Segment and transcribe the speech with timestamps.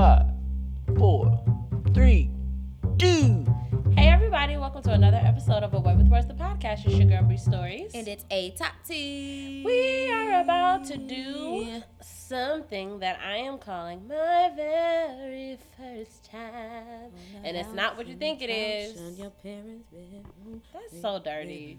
[0.00, 0.28] Five,
[0.96, 1.44] four,
[1.92, 2.30] three,
[2.96, 3.44] two.
[3.94, 6.86] Hey everybody, welcome to another episode of A Away with Words, the podcast.
[6.86, 7.90] It's your girl Bree Stories.
[7.92, 9.62] And it's a Tati.
[9.62, 11.82] we are about to do
[12.34, 17.10] something that I am calling my very first time.
[17.42, 18.94] And it's not what you think it is.
[20.72, 21.76] That's so dirty.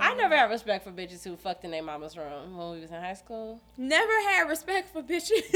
[0.00, 2.90] I never had respect for bitches who fucked in their mama's room when we was
[2.90, 3.60] in high school.
[3.76, 5.54] never had respect for bitches.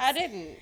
[0.00, 0.56] I didn't.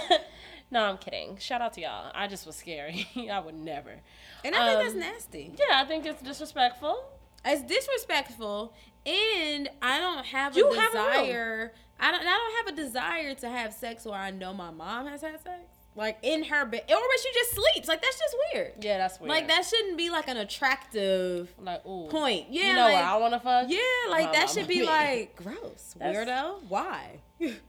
[0.70, 1.36] no, I'm kidding.
[1.36, 2.10] Shout out to y'all.
[2.14, 3.06] I just was scary.
[3.30, 4.00] I would never.
[4.46, 5.52] And I think that's Um, nasty.
[5.58, 7.04] Yeah, I think it's disrespectful.
[7.44, 8.74] It's disrespectful,
[9.06, 11.72] and I don't have a You have a desire.
[12.00, 12.20] I don't.
[12.20, 15.40] I don't have a desire to have sex where I know my mom has had
[15.42, 15.60] sex,
[15.94, 17.88] like in her bed, or where she just sleeps.
[17.88, 18.72] Like that's just weird.
[18.80, 19.28] Yeah, that's weird.
[19.30, 22.08] Like that shouldn't be like an attractive Like, ooh.
[22.08, 22.46] point.
[22.50, 23.66] Yeah, you know like, where I want to fuck?
[23.68, 23.78] Yeah,
[24.08, 26.62] like My that mama should be like gross, That's- weirdo.
[26.68, 27.18] Why?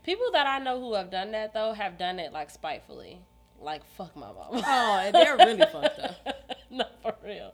[0.04, 3.20] People that I know who have done that though have done it like spitefully.
[3.62, 4.64] Like fuck my mom.
[4.66, 6.16] Oh, they're really fucked up.
[6.72, 7.54] no, for real.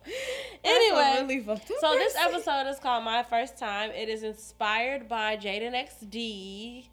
[0.64, 3.92] Anyway, really fucked up so this episode is called My First Time.
[3.92, 6.88] It is inspired by Jaden XD.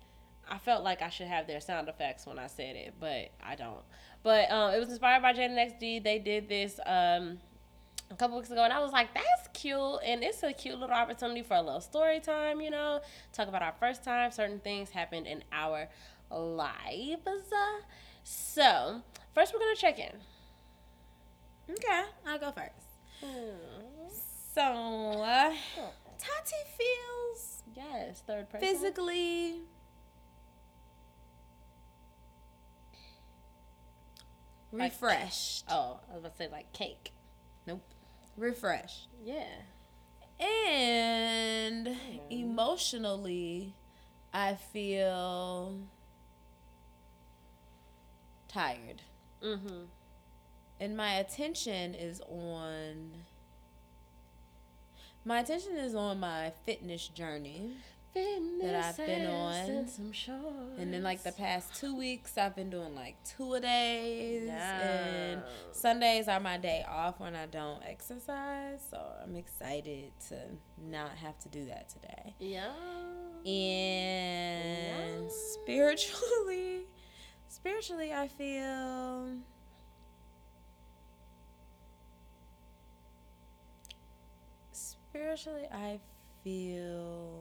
[0.50, 3.54] I felt like I should have their sound effects when I said it, but I
[3.54, 3.80] don't.
[4.22, 6.02] But um, it was inspired by Jaden XD.
[6.02, 7.38] They did this um,
[8.10, 10.94] a couple weeks ago, and I was like, "That's cute," and it's a cute little
[10.94, 12.60] opportunity for a little story time.
[12.60, 13.00] You know,
[13.32, 14.30] talk about our first time.
[14.30, 15.88] Certain things happened in our
[16.30, 17.52] lives.
[18.24, 19.02] So
[19.34, 20.12] first, we're gonna check in.
[21.70, 22.72] Okay, I'll go first.
[24.54, 25.52] So, uh,
[26.18, 28.66] Tati feels Yes, third person.
[28.66, 29.60] physically
[34.72, 35.64] Like- refreshed.
[35.68, 37.12] Oh, I was about to say like cake.
[37.66, 37.82] Nope.
[38.36, 39.08] Refreshed.
[39.22, 39.46] Yeah.
[40.40, 41.96] And
[42.30, 43.74] emotionally,
[44.32, 45.78] I feel
[48.54, 49.02] tired.
[49.42, 49.84] Mm-hmm.
[50.80, 53.10] and my attention is on
[55.24, 57.72] my attention is on my fitness journey
[58.62, 59.88] That I've been on.
[60.78, 65.42] And, then like the past two weeks i've been doing like two a days and
[65.72, 70.36] sundays are my day off when i don't exercise so i'm excited to
[70.80, 72.70] not have to do that today Yeah.
[73.44, 75.28] and Yeah.
[75.28, 76.86] spiritually
[77.54, 79.28] spiritually i feel
[84.72, 85.98] spiritually i
[86.42, 87.40] feel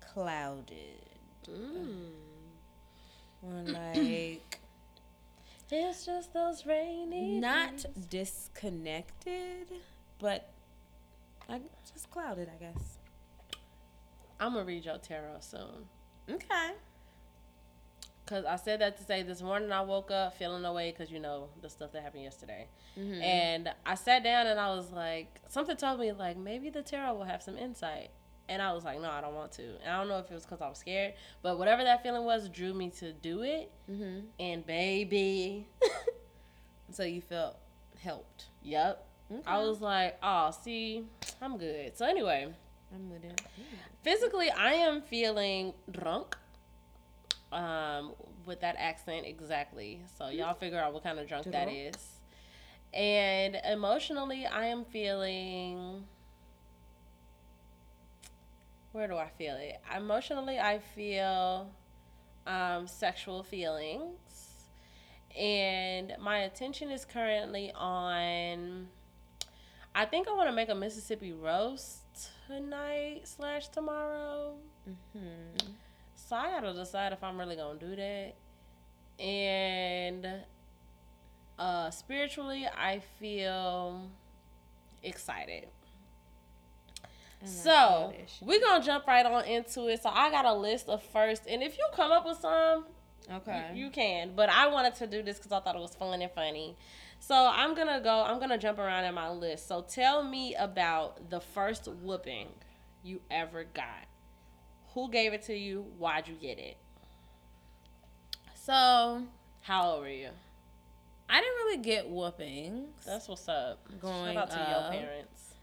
[0.00, 1.04] clouded
[1.48, 2.10] Mm.
[3.42, 4.58] or like
[5.70, 7.38] It's just those rainy.
[7.40, 7.86] not days.
[8.10, 9.68] disconnected
[10.18, 10.50] but
[11.48, 11.60] I
[11.90, 12.98] just clouded i guess
[14.40, 15.88] I'm gonna read your tarot soon.
[16.30, 16.72] okay
[18.28, 21.18] Cause I said that to say this morning I woke up feeling away because you
[21.18, 22.66] know the stuff that happened yesterday,
[22.98, 23.22] Mm-hmm.
[23.22, 27.14] and I sat down and I was like, something told me like maybe the tarot
[27.14, 28.10] will have some insight,
[28.48, 29.62] and I was like, no, I don't want to.
[29.82, 32.24] And I don't know if it was because I was scared, but whatever that feeling
[32.24, 34.26] was drew me to do it, mm-hmm.
[34.38, 35.66] and baby,
[36.92, 37.56] so you felt
[38.02, 39.06] helped yep,
[39.46, 41.04] I was like, oh, see,
[41.40, 41.96] I'm good.
[41.96, 42.48] So anyway,
[42.94, 43.40] i'm with it
[44.02, 46.36] physically I am feeling drunk.
[47.50, 48.12] Um,
[48.44, 50.02] with that accent exactly.
[50.18, 51.96] So y'all figure out what kind of drunk that is.
[52.92, 56.04] And emotionally, I am feeling.
[58.92, 59.80] Where do I feel it?
[59.94, 61.70] Emotionally, I feel
[62.46, 64.66] um, sexual feelings,
[65.38, 68.88] and my attention is currently on.
[69.94, 74.54] I think I want to make a Mississippi roast tonight slash tomorrow.
[74.88, 75.72] mm-hmm.
[76.18, 78.34] So I gotta decide if I'm really gonna do that.
[79.22, 80.26] And
[81.58, 84.10] uh spiritually I feel
[85.02, 85.68] excited.
[87.44, 88.12] So
[88.42, 90.02] we're gonna jump right on into it.
[90.02, 92.84] So I got a list of first and if you come up with some,
[93.32, 94.32] okay you can.
[94.34, 96.76] But I wanted to do this because I thought it was fun and funny.
[97.20, 99.66] So I'm gonna go, I'm gonna jump around in my list.
[99.68, 102.48] So tell me about the first whooping
[103.02, 104.07] you ever got.
[104.94, 105.86] Who gave it to you?
[105.98, 106.76] Why'd you get it?
[108.54, 109.22] so
[109.62, 110.28] How old were you?
[111.30, 113.78] i didn't really get whoopings That's what's up.
[114.00, 114.92] Going Shout out to up.
[114.92, 115.54] your parents.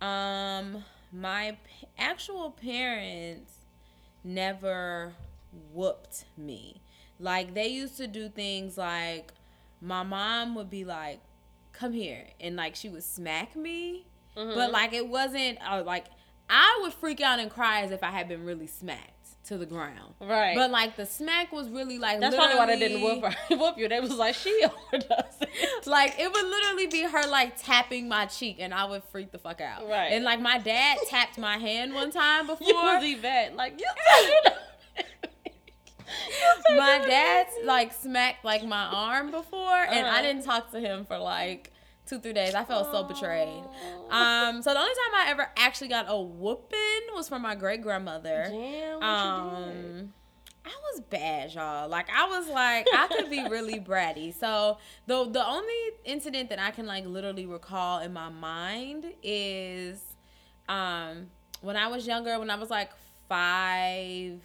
[0.00, 3.52] um my p- actual parents
[4.24, 5.12] never
[5.72, 6.80] whooped me
[7.20, 9.32] like they used to do things like
[9.80, 11.20] my mom would be like
[11.72, 14.06] come here and like she would smack me
[14.36, 14.54] Mhm.
[14.56, 16.06] but like it wasn't uh, like
[16.48, 19.10] i would freak out and cry as if i had been really smacked
[19.44, 20.14] to the ground.
[20.20, 20.56] Right.
[20.56, 23.76] But like the smack was really like That's probably why they didn't whoop her, whoop
[23.76, 23.88] you.
[23.88, 25.42] They was like, she overdosed.
[25.42, 25.86] it.
[25.86, 29.38] Like it would literally be her like tapping my cheek and I would freak the
[29.38, 29.86] fuck out.
[29.86, 30.12] Right.
[30.12, 32.66] And like my dad tapped my hand one time before.
[32.66, 33.54] you was Yvette.
[33.54, 34.56] Like you said, you know.
[36.28, 40.16] You said my you dad like smacked like my arm before and Uh-huh.
[40.16, 41.70] I didn't talk to him for like
[42.14, 42.54] two, three days.
[42.54, 43.64] I felt so betrayed.
[44.10, 46.78] Um, so the only time I ever actually got a whooping
[47.14, 48.46] was from my great grandmother.
[48.50, 50.00] Damn, what you did?
[50.00, 50.12] Um,
[50.64, 51.88] I was bad, y'all.
[51.88, 54.32] Like I was like I could be really bratty.
[54.32, 55.74] So the the only
[56.04, 60.02] incident that I can like literally recall in my mind is
[60.68, 61.26] um
[61.60, 62.90] when I was younger, when I was like
[63.28, 64.40] five,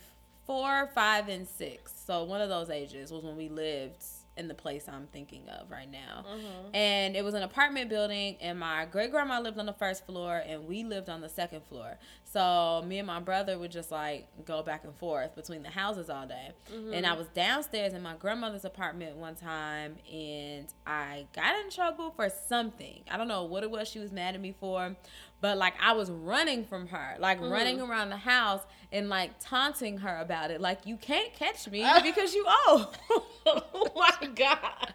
[0.45, 1.93] four, five, and six.
[2.05, 4.03] So one of those ages was when we lived
[4.39, 6.23] in the place I'm thinking of right now.
[6.27, 6.69] Mhm.
[6.73, 10.41] And it was an apartment building, and my great grandma lived on the first floor,
[10.45, 11.99] and we lived on the second floor.
[12.23, 16.09] So me and my brother would just like go back and forth between the houses
[16.09, 16.53] all day.
[16.93, 22.11] And I was downstairs in my grandmother's apartment one time, and I got in trouble
[22.11, 23.03] for something.
[23.11, 24.95] I don't know what it was she was mad at me for,
[25.41, 29.97] but like I was running from her, like running around the house and like taunting
[29.99, 30.59] her about it.
[30.61, 32.91] Like, you can't catch me because you owe.
[33.45, 34.93] oh my god.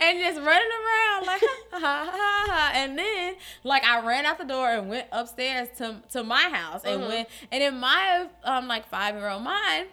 [0.00, 2.70] and just running around like ha, ha, ha, ha.
[2.74, 6.82] and then like I ran out the door and went upstairs to to my house
[6.84, 7.08] and Mhm.
[7.08, 9.86] went and in my um like five year old mind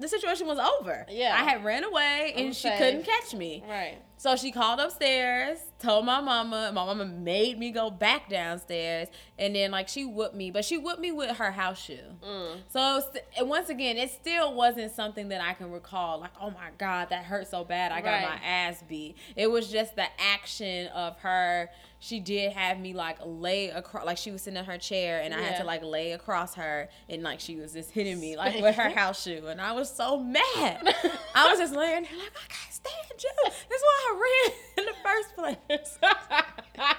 [0.00, 1.06] the situation was over.
[1.08, 1.36] Yeah.
[1.38, 2.78] I had ran away and I'm she safe.
[2.78, 3.62] couldn't catch me.
[3.68, 3.98] Right.
[4.24, 6.72] So she called upstairs, told my mama.
[6.72, 10.78] My mama made me go back downstairs, and then like she whooped me, but she
[10.78, 11.98] whooped me with her house shoe.
[12.26, 12.60] Mm.
[12.70, 13.02] So
[13.36, 16.20] and once again, it still wasn't something that I can recall.
[16.20, 17.92] Like, oh my god, that hurt so bad.
[17.92, 18.40] I got Right.
[18.40, 19.18] my ass beat.
[19.36, 21.68] It was just the action of her.
[22.04, 25.32] She did have me like lay across, like she was sitting in her chair, and
[25.32, 28.60] I had to like lay across her, and like she was just hitting me like
[28.60, 30.44] with her house shoe, and I was so mad.
[31.34, 33.30] I was just laying there like, I can't stand you.
[33.44, 35.98] That's why I ran in the first place.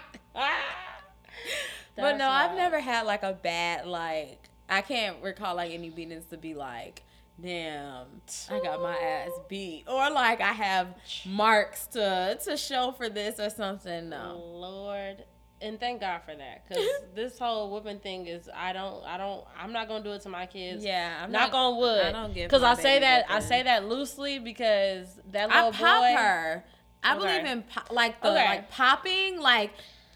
[1.95, 4.49] but no, I've never had like a bad like.
[4.67, 7.03] I can't recall like any beatings to be like,
[7.41, 8.05] damn,
[8.49, 10.87] I got my ass beat, or like I have
[11.25, 14.09] marks to to show for this or something.
[14.09, 14.37] No.
[14.37, 15.25] Lord.
[15.61, 16.83] And thank God for that, because
[17.15, 20.29] this whole whooping thing is I don't I don't I'm not gonna do it to
[20.29, 20.83] my kids.
[20.83, 21.57] Yeah, I'm knock not.
[21.73, 22.05] on wood.
[22.05, 25.71] I don't give Because I say that I say that loosely because that little I
[25.71, 26.15] pop boy.
[26.21, 26.65] her.
[27.03, 27.19] I Okay.
[27.39, 28.45] believe in po- like the Okay.
[28.45, 29.71] like popping, like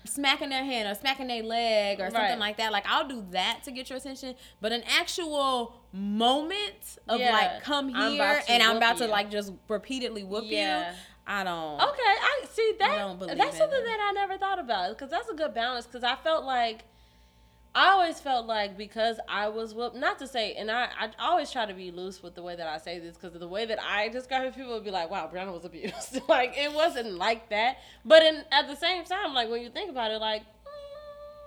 [0.09, 2.39] smacking their hand or smacking their leg or something Right.
[2.39, 2.71] like that.
[2.71, 7.63] Like I'll do that to get your attention, but an actual moment of Yeah, like
[7.63, 10.91] come I'm here and I'm about to like just repeatedly whoop Yeah.
[10.91, 10.97] you.
[11.27, 11.75] I don't.
[11.79, 13.19] Okay, I see that.
[13.19, 13.85] believe that's in something it.
[13.85, 15.85] that I never thought about because that's a good balance.
[15.85, 16.85] Because I felt like
[17.75, 19.95] I always felt like because I was whooped.
[19.95, 22.67] Not to say, and I I always try to be loose with the way that
[22.67, 25.29] I say this because the way that I describe it, people would be like, "Wow,
[25.31, 27.77] Brianna was abused." like it wasn't like that.
[28.03, 30.45] But in at the same time, like when you think about it, like mm,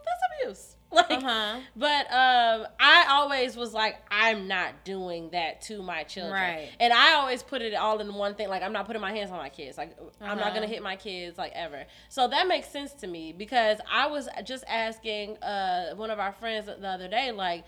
[0.05, 0.77] that's abuse.
[1.09, 1.59] Like Uh-huh.
[1.75, 6.35] but um, I always was like, I'm not doing that to my children.
[6.35, 6.69] Right.
[6.79, 8.49] And I always put it all in one thing.
[8.49, 9.79] Like, I'm not putting my hands on my kids.
[9.79, 10.55] Like, I'm not Uh-huh.
[10.55, 11.85] gonna hit my kids like ever.
[12.11, 16.33] So that makes sense to me because I was just asking uh one of our
[16.33, 17.65] friends the other day, like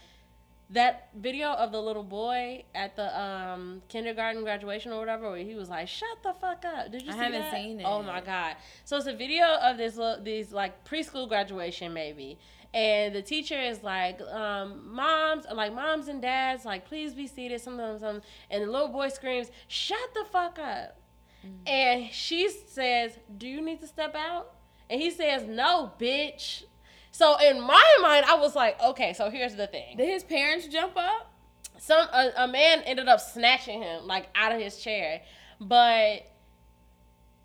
[0.70, 5.54] that video of the little boy at the um kindergarten graduation or whatever, where he
[5.54, 7.52] was like, "Shut the fuck up." Did you I see haven't that?
[7.52, 8.56] seen Oh my god!
[8.84, 12.38] So it's a video of this little, these like preschool graduation maybe,
[12.74, 17.60] and the teacher is like, um, "Moms, like moms and dads, like please be seated."
[17.60, 20.98] Something, something, and the little boy screams, "Shut the fuck up!"
[21.46, 21.68] Mm.
[21.68, 24.54] And she says, "Do you need to step out?"
[24.90, 26.64] And he says, "No, bitch."
[27.10, 30.66] So in my mind, I was like, "Okay, so here's the thing." Did his parents
[30.66, 31.30] jump up?
[31.78, 35.20] some a, a man ended up snatching him like out of his chair
[35.60, 36.26] but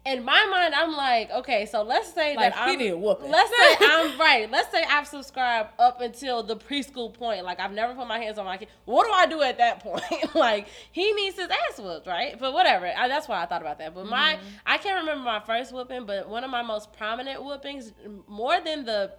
[0.06, 2.98] in my mind i'm like okay so let's say Like, that he i'm need a
[2.98, 3.30] whooping.
[3.30, 7.74] let's say i'm right let's say i've subscribed up until the preschool point like i've
[7.74, 10.04] never put my hands on my kid what do i do at that point
[10.36, 13.78] like he needs his ass whooped right but whatever I, that's why i thought about
[13.80, 14.46] that but my Mm-hmm.
[14.66, 17.92] i can't remember my first whooping but one of my most prominent whoopings
[18.28, 19.12] more than the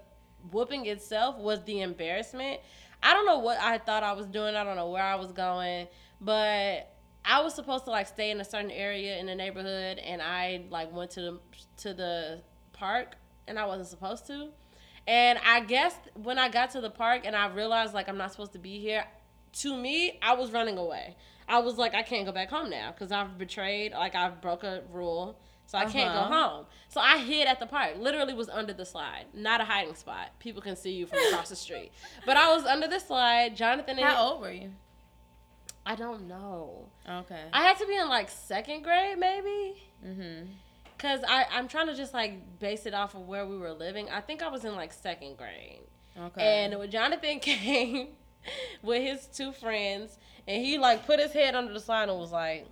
[0.50, 2.60] whooping itself was the embarrassment.
[3.02, 4.54] I don't know what I thought I was doing.
[4.56, 5.86] I don't know where I was going,
[6.18, 6.88] but
[7.24, 10.62] I was supposed to like stay in a certain area in the neighborhood, and I
[10.70, 11.38] like went to the
[11.78, 12.40] to the
[12.72, 14.48] park, and I wasn't supposed to.
[15.06, 18.30] And I guess when I got to the park and I realized like I'm not
[18.32, 19.04] supposed to be here,
[19.60, 21.16] to me I was running away.
[21.48, 24.62] I was like I can't go back home now because I've betrayed, like I've broke
[24.64, 25.38] a rule.
[25.66, 26.48] So I can't go Uh-huh.
[26.48, 26.66] home.
[26.88, 27.92] So I hid at the park.
[27.96, 29.26] Literally was under the slide.
[29.32, 30.30] Not a hiding spot.
[30.40, 31.92] People can see you from across the street.
[32.26, 33.54] But I was under the slide.
[33.56, 34.72] Jonathan and How old were you?
[35.90, 36.86] I don't know.
[37.08, 37.42] Okay.
[37.52, 39.82] I had to be in like second grade, maybe.
[40.06, 40.46] mm-hmm.
[40.98, 44.08] Cause I I'm trying to just like base it off of where we were living.
[44.08, 45.80] I think I was in like second grade,
[46.16, 46.42] Okay.
[46.64, 48.08] and when Jonathan came
[48.82, 50.16] with his two friends,
[50.46, 52.66] and he like put his head under the slide and was like,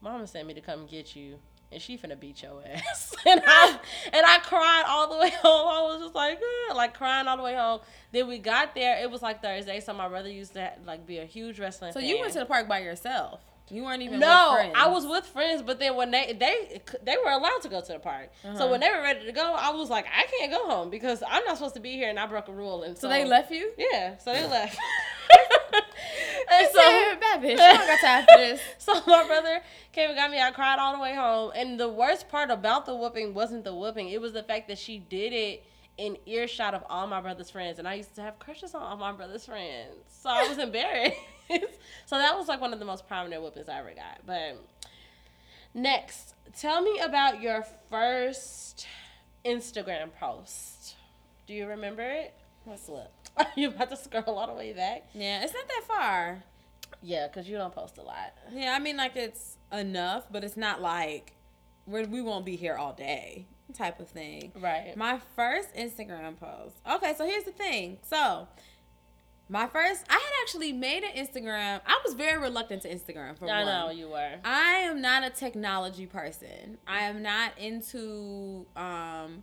[0.00, 1.38] "Mama sent me to come get you."
[1.76, 3.78] And she finna beat your ass, and I
[4.14, 5.68] and I cried all the way home.
[5.68, 6.40] I was just like,
[6.74, 7.80] like crying all the way home.
[8.12, 8.98] Then we got there.
[9.02, 11.92] It was like Thursday, so my brother used to like be a huge wrestling.
[11.92, 12.08] so fan.
[12.08, 13.40] you went to the park by yourself.
[13.68, 14.74] You weren't even No, with friends.
[14.78, 17.92] I was with friends, but then when they they they were allowed to go to
[17.92, 18.30] the park.
[18.42, 18.68] So Uh-huh.
[18.68, 21.44] when they were ready to go, I was like, I can't go home because I'm
[21.44, 22.84] not supposed to be here, and I broke a rule.
[22.84, 23.72] And so, So they left you?
[23.76, 24.78] Yeah, so they left.
[26.52, 26.80] and so,
[27.20, 28.60] bad bitch, I don't got time for this.
[28.78, 29.60] so my brother
[29.92, 30.40] came and got me.
[30.40, 31.52] I cried all the way home.
[31.54, 34.78] And the worst part about the whooping wasn't the whooping; it was the fact that
[34.78, 35.64] she did it
[35.98, 38.96] in earshot of all my brother's friends, and I used to have crushes on all
[38.96, 39.94] my brother's friends.
[40.08, 41.16] So I was embarrassed.
[42.06, 44.20] so that was like one of the most prominent whoopings I ever got.
[44.26, 44.58] But
[45.74, 48.86] next, tell me about your first
[49.44, 50.96] Instagram post.
[51.46, 52.34] Do you remember it?
[52.66, 53.15] Let's look.
[53.36, 55.08] Are you about to scroll all the way back?
[55.14, 56.42] Yeah, it's not that far.
[57.02, 58.34] Yeah, because you don't post a lot.
[58.52, 61.32] Yeah, I mean, like it's enough, but it's not like
[61.86, 64.52] we're, we won't be here all day type of thing.
[64.60, 64.96] Right.
[64.96, 66.76] My first Instagram post.
[66.90, 67.98] Okay, so here's the thing.
[68.02, 68.46] So,
[69.48, 71.80] my first, I had actually made an Instagram.
[71.86, 73.66] I was very reluctant to Instagram for I one.
[73.66, 74.34] know you were.
[74.44, 76.78] I am not a technology person.
[76.86, 79.42] I am not into um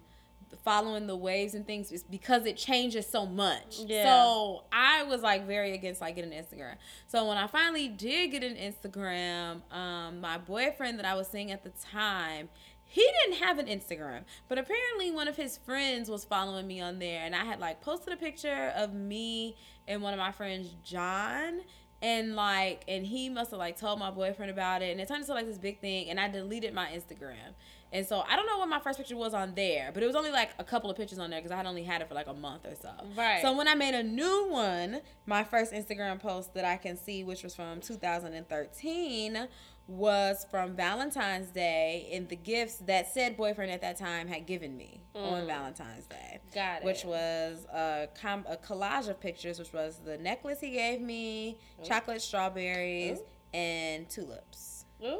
[0.63, 3.79] following the waves and things is because it changes so much.
[3.85, 4.03] Yeah.
[4.03, 6.75] So I was like very against like getting an Instagram.
[7.07, 11.51] So when I finally did get an Instagram, um, my boyfriend that I was seeing
[11.51, 12.49] at the time,
[12.85, 16.99] he didn't have an Instagram, but apparently one of his friends was following me on
[16.99, 19.55] there, and I had like posted a picture of me
[19.87, 21.61] and one of my friends, John,
[22.03, 25.21] and like, and he must have like told my boyfriend about it, and it turned
[25.21, 27.55] into like this big thing, and I deleted my Instagram.
[27.93, 30.15] And so I don't know what my first picture was on there, but it was
[30.15, 32.15] only like a couple of pictures on there because I had only had it for
[32.15, 32.89] like a month or so.
[33.15, 33.41] Right.
[33.41, 37.23] So when I made a new one, my first Instagram post that I can see,
[37.23, 39.47] which was from 2013,
[39.87, 44.77] was from Valentine's Day and the gifts that said boyfriend at that time had given
[44.77, 45.47] me on mm.
[45.47, 46.39] Valentine's Day.
[46.53, 46.85] Got it.
[46.85, 51.57] Which was a, com- a collage of pictures, which was the necklace he gave me,
[51.83, 53.57] chocolate strawberries, Ooh.
[53.57, 54.85] and tulips.
[55.03, 55.19] Ooh.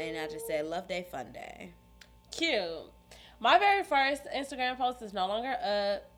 [0.00, 1.72] And I just said, Love Day, Fun Day.
[2.32, 2.92] Cute.
[3.40, 6.10] My very first Instagram post is no longer up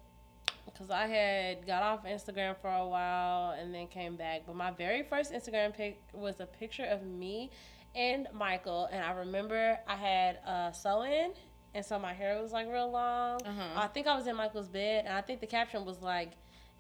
[0.73, 4.43] because I had got off Instagram for a while and then came back.
[4.47, 7.51] But my very first Instagram pic was a picture of me
[7.95, 11.33] and Michael, and I remember I had a sew in,
[11.75, 13.41] and so my hair was like real long.
[13.45, 13.63] Uh-huh.
[13.81, 16.33] I think I was in Michael's bed, and I think the caption was like,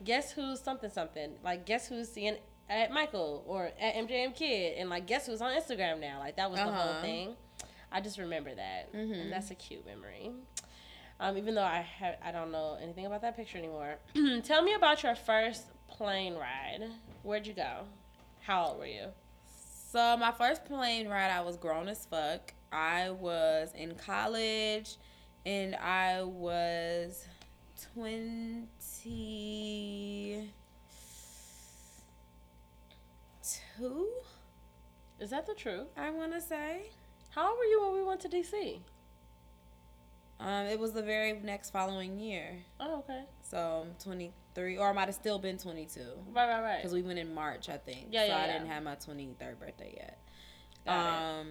[0.04, 2.36] "Guess who's something something?" Like, guess who's seeing
[2.68, 6.20] at Michael or at MJM Kid, and like, guess who's on Instagram now?
[6.20, 7.02] Like that was the whole Uh-huh.
[7.02, 7.36] thing.
[7.90, 9.20] I just remember that, Mhm.
[9.22, 10.30] and that's a cute memory.
[11.20, 13.96] Um, even though I have, I don't know anything about that picture anymore.
[14.42, 16.88] Tell me about your first plane ride.
[17.22, 17.80] Where'd you go?
[18.40, 19.08] How old were you?
[19.92, 22.54] So my first plane ride, I was grown as fuck.
[22.72, 24.96] I was in college,
[25.44, 27.26] and I was
[27.92, 28.66] twenty
[33.78, 34.08] two.
[35.20, 35.88] Is that the truth?
[35.98, 36.84] I want to say.
[37.30, 38.78] How old were you when we went to DC?
[40.40, 43.24] Um, it was the very next following year, Oh, okay.
[43.42, 46.00] so twenty three, or I might have still been twenty two.
[46.34, 46.76] Right, right, right.
[46.78, 48.06] Because we went in March, I think.
[48.10, 48.52] Yeah, so yeah, I yeah.
[48.54, 50.18] didn't have my 23rd birthday yet.
[50.86, 51.40] Got it.
[51.40, 51.48] um,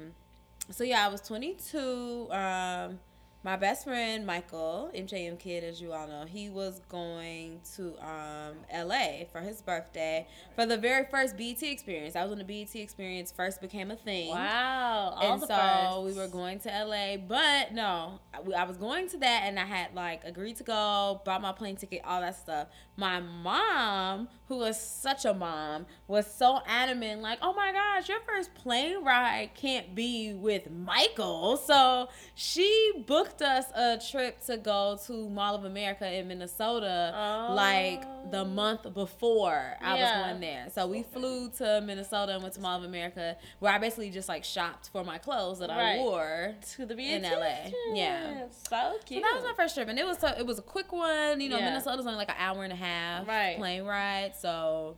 [0.72, 2.28] so yeah, I was 22.
[2.32, 3.00] Um,
[3.42, 8.56] my best friend Michael, MJM Kid, as you all know, he was going to um,
[8.74, 12.18] LA for his birthday for the very first BET experience.
[12.18, 14.30] I was when the BET experience first became a thing.
[14.30, 15.14] Wow.
[15.16, 16.18] All And the so firsts.
[16.18, 19.66] we were going to LA, but no, I, I was going to that, and I
[19.66, 22.68] had like agreed to go, bought my plane ticket, all that stuff.
[22.98, 28.20] My mom, who was such a mom, was so adamant, like, "Oh my gosh, your
[28.28, 34.98] first plane ride can't be with Michael." So she booked us a trip to go
[35.08, 37.54] to Mall of America in Minnesota, oh.
[37.54, 38.46] like the Oh.
[38.46, 40.02] month before I Yeah.
[40.22, 40.68] was going there.
[40.70, 44.28] So we flew to Minnesota and went to Mall of America, where I basically just
[44.30, 45.96] like shopped for my clothes that Right.
[45.96, 46.56] I wore.
[46.76, 47.72] to the beach in LA.
[47.94, 48.44] Yeah.
[48.52, 49.24] So cute.
[49.24, 51.42] So that was my first trip, and it was so, it was a quick one.
[51.42, 51.66] You know, Yeah.
[51.66, 53.58] Minnesota's only like an hour and a half Right.
[53.58, 54.98] plane ride, so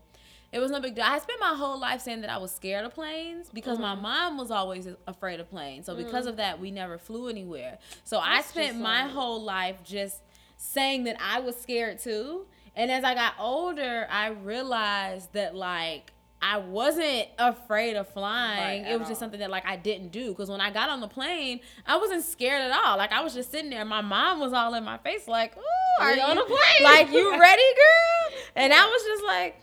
[0.52, 1.04] it was no big deal.
[1.06, 4.02] I spent my whole life saying that I was scared of planes because my Mhm.
[4.02, 5.86] mom was always afraid of planes.
[5.86, 6.30] So because Mhm.
[6.30, 7.78] of that, we never flew anywhere.
[8.04, 10.22] So I spent my like- whole life just
[10.58, 12.48] saying that I was scared too.
[12.76, 18.84] And as I got older, I realized that like I wasn't afraid of flying.
[18.84, 19.26] Right, it was just all.
[19.26, 22.24] something that like I didn't do because when I got on the plane, I wasn't
[22.24, 22.98] scared at all.
[22.98, 23.86] Like I was just sitting there.
[23.86, 27.12] My mom was all in my face, like, "Oh, are you on a plane." Like
[27.12, 29.62] you ready, girl?" And I was just like,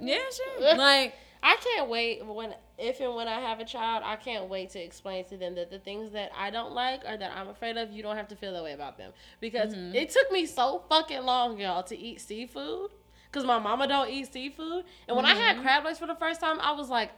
[0.00, 4.16] "Yeah, sure." Like I can't wait when if and when I have a child, I
[4.16, 7.32] can't wait to explain to them that the things that I don't like or that
[7.36, 9.12] I'm afraid of, you don't have to feel that way about them.
[9.40, 9.94] Because Mm-hmm.
[9.94, 12.90] it took me so fucking long, y'all, to eat seafood.
[13.30, 14.84] Cause my mama don't eat seafood.
[15.06, 15.40] And when I Mm-hmm.
[15.40, 17.10] had crab legs for the first time, I was like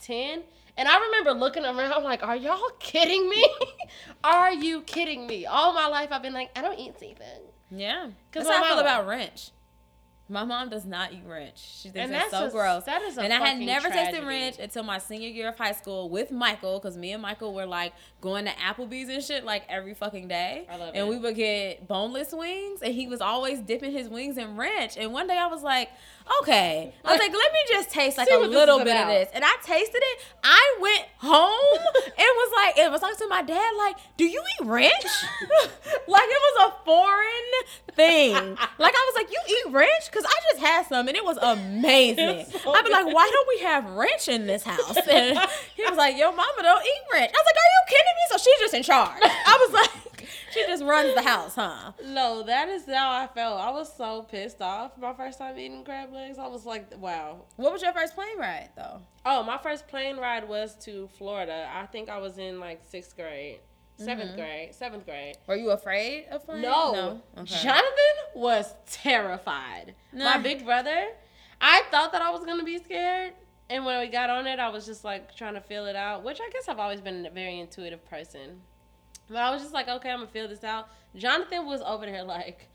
[0.00, 0.42] ten.
[0.76, 3.44] And I remember looking around like, are y'all kidding me?
[4.24, 5.44] are you kidding me?
[5.46, 7.26] All my life I've been like, I don't eat seafood.
[7.70, 9.50] Yeah, 'Cause that's how I feel about ranch.
[10.32, 11.52] My mom does not eat ranch.
[11.56, 12.84] She thinks And that's, so a- gross.
[12.84, 16.08] that is and I had never tasted ranch until my senior year of high school
[16.08, 19.94] with Michael, because me and Michael were like going to Applebee's and shit like every
[19.94, 20.66] fucking day.
[20.70, 21.10] I love and it.
[21.10, 24.96] we would get boneless wings, and he was always dipping his wings in ranch.
[24.96, 25.90] And one day I was like,
[26.40, 29.02] okay, I was like, let me just taste like a little bit about.
[29.02, 29.28] of this.
[29.34, 30.18] And I tasted it.
[30.42, 34.40] I went home and was like, it was talking to my dad, like, do you
[34.60, 34.92] eat ranch?
[36.08, 37.26] like it was a foreign
[37.94, 38.32] thing.
[38.78, 40.10] Like I was like, you eat ranch?
[40.12, 42.46] Cause I just had some and it was amazing.
[42.62, 44.96] So I'd be like, why don't we have ranch in this house?
[45.12, 45.38] And
[45.76, 47.32] he was like, yo, mama don't eat ranch.
[47.34, 48.22] I was like, are you kidding me?
[48.30, 49.20] So she's just in charge.
[49.22, 51.92] I was like, she just runs the house, huh?
[52.04, 53.60] No, that is how I felt.
[53.60, 56.38] I was so pissed off my first time eating crab legs.
[56.38, 57.42] I was like, wow.
[57.56, 59.00] What was your first plane ride though?
[59.26, 61.68] Oh, my first plane ride was to Florida.
[61.74, 63.60] I think I was in like sixth grade,
[64.06, 64.36] 7th mm-hmm.
[64.36, 65.36] grade, seventh grade.
[65.46, 66.62] Were you afraid of flying?
[66.62, 67.54] No, Okay.
[67.62, 69.94] Jonathan was terrified.
[70.12, 71.08] My big brother,
[71.60, 73.32] I thought that I was gonna be scared,
[73.70, 76.24] and when we got on it, I was just like trying to feel it out.
[76.24, 78.60] Which I guess I've always been a very intuitive person,
[79.28, 80.88] but I was just like, okay, I'm gonna feel this out.
[81.16, 82.68] Jonathan was over there like.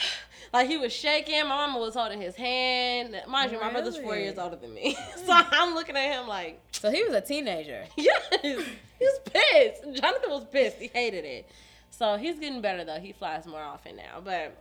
[0.52, 3.14] Like he was shaking, my mama was holding his hand.
[3.28, 6.60] Mind you, my brother's four years older than me, so I'm looking at him like,
[6.72, 7.84] So he was a teenager.
[7.96, 9.82] Yes, he was pissed.
[10.00, 10.78] Jonathan was pissed.
[10.78, 11.48] He hated it.
[11.90, 12.98] So he's getting better though.
[12.98, 14.20] He flies more often now.
[14.24, 14.56] But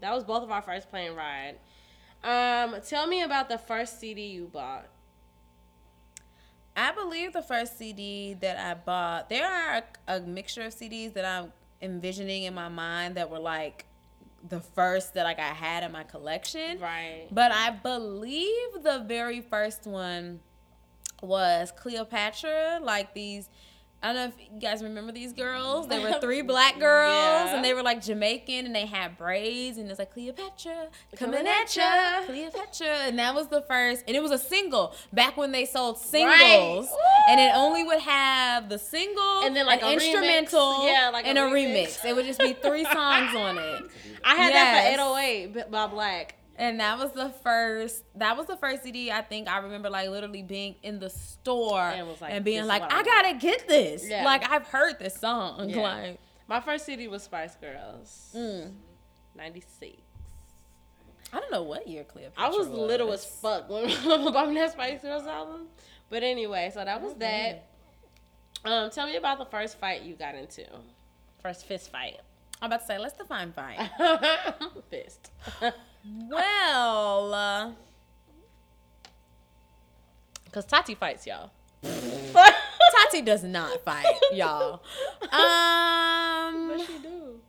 [0.00, 1.56] that was both of our first plane ride.
[2.22, 4.86] Um, tell me about the first CD you bought.
[6.76, 11.12] I believe the first CD that I bought, there are a, a mixture of CDs
[11.12, 11.52] that I'm
[11.82, 13.84] envisioning in my mind that were like
[14.48, 16.78] the first that like I had in my collection.
[16.80, 17.26] Right.
[17.30, 20.40] But I believe the very first one
[21.22, 23.48] was Cleopatra, like these
[24.04, 25.88] I don't know if you guys remember these girls.
[25.88, 27.56] They were three black girls Yeah.
[27.56, 31.50] and they were like Jamaican and they had braids and it's like Cleopatra coming Coming
[31.50, 32.22] at ya.
[32.26, 32.86] Cleopatra.
[32.86, 36.86] And that was the first and it was a single back when they sold singles.
[36.86, 37.26] Right.
[37.30, 40.02] And it only would have the single And then, like, an a remix.
[40.04, 41.98] instrumental Yeah, like a and a remix.
[41.98, 42.04] remix.
[42.04, 43.84] It would just be three songs on it.
[44.24, 44.96] I had Yes.
[44.98, 46.30] that for 808 by Blaque.
[46.56, 48.04] And that was the first.
[48.14, 51.80] That was the first CD I think I remember, like literally being in the store
[51.80, 54.08] And like, and being like, I I gotta get this.
[54.08, 54.24] Yeah.
[54.24, 55.68] Like I've heard this song.
[55.70, 55.80] Yeah.
[55.80, 58.30] Like, My first CD was Spice Girls.
[58.36, 58.72] mm.
[59.36, 59.96] 96.
[61.32, 62.44] I don't know what year Cleopatra.
[62.44, 65.66] I was was little as fuck when mama bought that Spice Girls album.
[66.08, 67.66] But anyway, so that was that.
[68.64, 70.64] Um, tell me about the first fight you got into.
[71.42, 72.20] First fist fight.
[72.62, 73.90] I'm about to say, let's define fight.
[74.90, 75.30] fist.
[76.04, 77.70] well, uh,
[80.52, 81.50] Cause Tati fights y'all.
[81.82, 84.82] Tati does not fight, y'all.
[85.32, 87.40] Um, she do.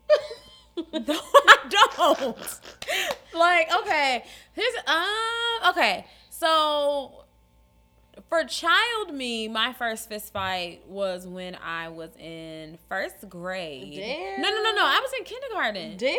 [0.92, 2.60] No, I don't.
[3.34, 6.06] like, okay, here's um, okay.
[6.30, 7.25] So
[8.30, 13.96] for child me, my first fist fight was when I was in first grade.
[13.96, 14.42] Damn.
[14.42, 14.84] No, no, no, no.
[14.86, 15.98] I was in kindergarten.
[15.98, 16.10] Damn.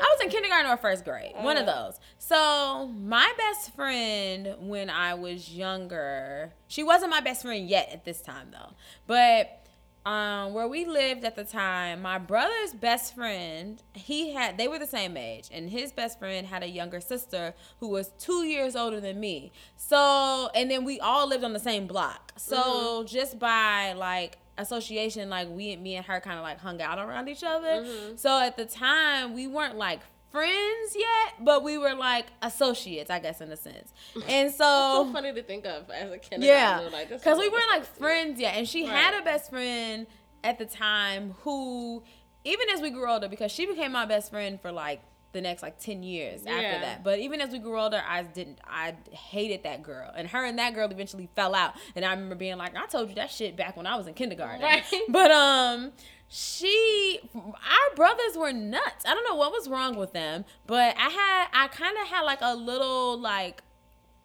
[0.00, 1.84] I was in kindergarten or first grade, one of Uh.
[1.86, 2.00] those.
[2.18, 8.04] So my best friend when I was younger, she wasn't my best friend yet at
[8.04, 8.74] this time though.
[9.06, 9.65] But
[10.06, 14.78] um, where we lived at the time, my brother's best friend, he had they were
[14.78, 18.76] the same age, and his best friend had a younger sister who was two years
[18.76, 19.50] older than me.
[19.76, 22.32] So and then we all lived on the same block.
[22.36, 26.98] So just by like association, like we me and her kind of like hung out
[27.00, 27.84] around each other.
[28.16, 33.18] So at the time, we weren't like friends yet, but we were like associates, I
[33.18, 33.92] guess, in a sense.
[34.28, 36.42] And so so, funny to think of as a kindergarten.
[36.42, 38.56] yeah, Like, because we weren't like friends yet.
[38.56, 39.20] And she had Right.
[39.22, 40.06] a best friend
[40.44, 42.02] at the time who,
[42.44, 45.00] even as we grew older, because she became my best friend for like
[45.32, 46.52] the next like 10 years Yeah.
[46.52, 47.04] after that.
[47.04, 50.10] But even as we grew older, I didn't, I hated that girl.
[50.16, 51.74] And her and that girl eventually fell out.
[51.94, 54.14] And I remember being like, I told you that shit back when I was in
[54.14, 54.62] kindergarten.
[54.62, 54.84] Right.
[55.08, 55.92] But, um,
[56.28, 59.04] she, our brothers were nuts.
[59.06, 62.22] I don't know what was wrong with them, but I had, I kind of had
[62.22, 63.62] like a little like,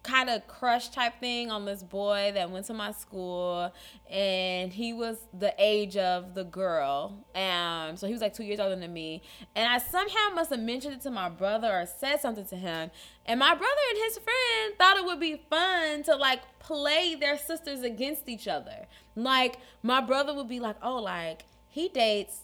[0.04, 3.72] kind of crush type thing on this boy that went to my school
[4.10, 8.60] and he was the age of the girl um so he was like two years
[8.60, 9.22] older than me
[9.56, 12.90] and i somehow must have mentioned it to my brother or said something to him
[13.28, 17.38] and my brother and his friend thought it would be fun to like play their
[17.38, 22.42] sisters against each other like my brother would be like oh like he dates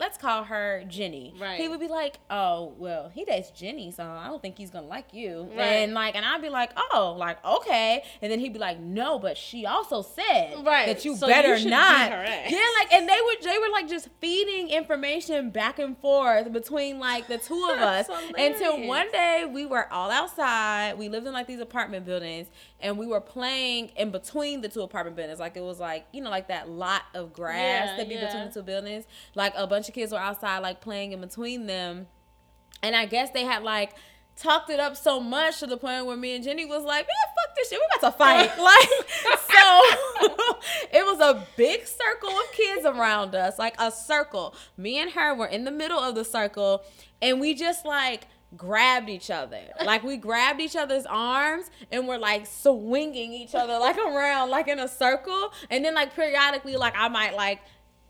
[0.00, 1.34] let's call her Jenny.
[1.38, 1.60] Right.
[1.60, 4.86] He would be like, oh, well, he dates Jenny, so I don't think he's gonna
[4.88, 5.48] like you.
[5.54, 5.64] Right.
[5.84, 8.02] And like, and I'd be like, oh, like okay.
[8.22, 10.86] And then he'd be like, no, but she also said Right.
[10.86, 12.10] that you So better you not.
[12.10, 16.98] Yeah, like, and they would they were like just feeding information back and forth between
[16.98, 20.96] like the two of us until one day we were all outside.
[20.98, 22.48] We lived in like these apartment buildings,
[22.80, 25.38] and we were playing in between the two apartment buildings.
[25.38, 28.26] Like it was like you know like that lot of grass Yeah, that be yeah.
[28.26, 29.04] between the two buildings.
[29.34, 32.06] Like a bunch of kids were outside like playing in between them,
[32.82, 33.92] and I guess they had like
[34.36, 37.34] talked it up so much to the point where me and Jenny was like, man,
[37.36, 38.58] fuck this shit, we about to fight.
[38.58, 38.88] like,
[39.38, 39.82] so
[40.98, 44.54] it was a big circle of kids around us, like a circle.
[44.76, 46.82] Me and her were in the middle of the circle,
[47.20, 48.26] and we just like
[48.56, 49.60] grabbed each other.
[49.84, 54.68] Like we grabbed each other's arms and we're like swinging each other like around, like
[54.68, 55.52] in a circle.
[55.70, 57.60] And then like periodically, like I might like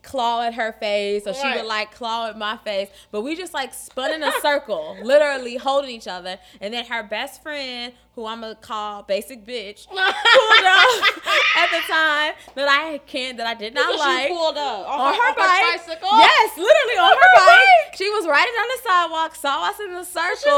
[0.03, 3.53] claw at her face or she would like claw at my face but we just
[3.53, 8.25] like spun in a circle literally holding each other and then her best friend who
[8.25, 11.17] i'm gonna call basic bitch pulled up
[11.57, 14.99] at the time that i can't that i did not like she pulled up on,
[14.99, 15.61] on her, her bike.
[16.19, 17.95] Yes, literally on her bike.
[17.95, 20.51] She was riding down the sidewalk, saw us in the circle.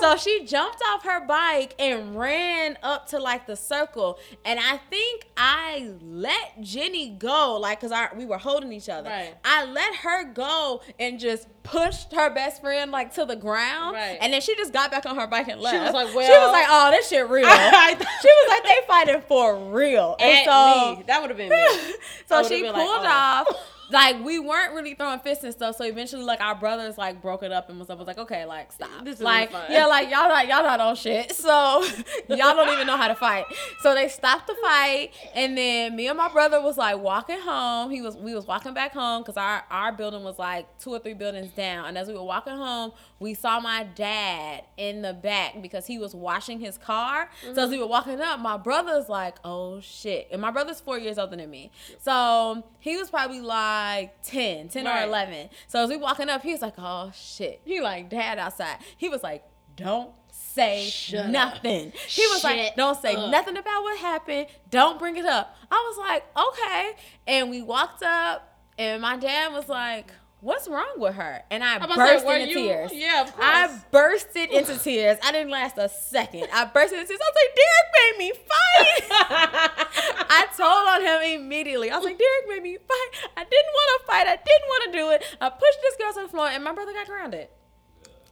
[0.00, 4.18] Like, "Hold So she jumped off her bike and ran up to like the circle.
[4.44, 9.10] And I think I let Jenny go, like, cause our, we were holding each other.
[9.10, 9.34] Right.
[9.44, 13.94] I let her go and just pushed her best friend like to the ground.
[13.94, 14.18] Right.
[14.20, 15.76] And then she just got back on her bike and left.
[15.76, 17.46] She was like, well, she was like, oh, this shit real.
[17.48, 20.16] I she was like, they fighting for real.
[20.18, 21.04] And At so me.
[21.06, 21.56] That would have been me.
[21.56, 23.44] I so she pulled like, oh.
[23.48, 23.72] off.
[23.90, 25.76] Like we weren't really throwing fists and stuff.
[25.76, 28.72] So eventually, like our brothers like broke it up and was, was like, okay, like
[28.72, 29.04] stop.
[29.04, 29.66] This isn't like fun.
[29.70, 31.32] yeah, like y'all not y'all not on shit.
[31.32, 31.84] So
[32.28, 33.44] y'all don't even know how to fight.
[33.80, 37.90] So they stopped the fight, and then me and my brother was like walking home.
[37.90, 40.98] He was we was walking back home because our our building was like two or
[40.98, 41.86] three buildings down.
[41.86, 45.98] And as we were walking home, we saw my dad in the back because he
[45.98, 47.30] was washing his car.
[47.54, 50.28] So as we were walking up, my brother's like, oh shit.
[50.30, 51.70] And my brother's four years older than me.
[51.98, 55.48] So he was probably like 10, 10 or 11.
[55.66, 57.62] So as we walking up, he was like, oh shit.
[57.64, 58.78] He like, dad outside.
[58.96, 59.44] He was like,
[59.76, 61.30] don't say Shut up.
[61.30, 61.92] nothing.
[62.06, 63.30] He was Shut like, don't say up.
[63.30, 64.46] nothing about what happened.
[64.70, 65.56] Don't bring it up.
[65.70, 66.92] I was like, okay.
[67.26, 70.12] And we walked up, and my dad was like,
[70.46, 71.42] what's wrong with her?
[71.50, 72.90] And I I'm about to say, burst into you- tears.
[72.94, 73.46] Yeah, of course.
[73.48, 75.18] I bursted into tears.
[75.24, 76.46] I didn't last a second.
[76.52, 77.18] I burst into tears.
[77.20, 79.02] I was like, Derek made me fight.
[80.30, 81.90] I told on him immediately.
[81.90, 83.30] I was like, Derek made me fight.
[83.36, 84.26] I didn't want to fight.
[84.26, 85.36] I didn't want to do it.
[85.40, 87.48] I pushed this girl to the floor, and my brother got grounded.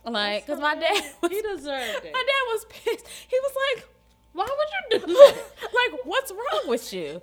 [0.07, 2.13] Like, because my dad was, he deserved it.
[2.13, 3.09] my dad was pissed.
[3.29, 3.89] He was like,
[4.35, 5.35] Why would you do that?
[5.63, 7.23] like, what's wrong with you?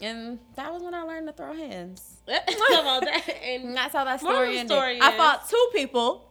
[0.00, 2.16] And that was when I learned to throw hands.
[2.26, 3.22] About that?
[3.42, 4.68] And that's how that story ended.
[4.76, 6.28] story I fought two people,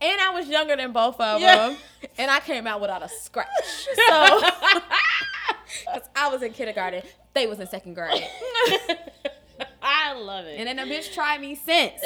[0.00, 1.68] and I was younger than both of Yeah.
[1.68, 1.76] them,
[2.18, 3.48] and I came out without a scratch.
[3.64, 4.40] So,
[5.86, 7.02] because I was in kindergarten,
[7.34, 8.22] they was in second grade,
[9.82, 10.58] I love it.
[10.58, 12.00] and then the bitch tried me since.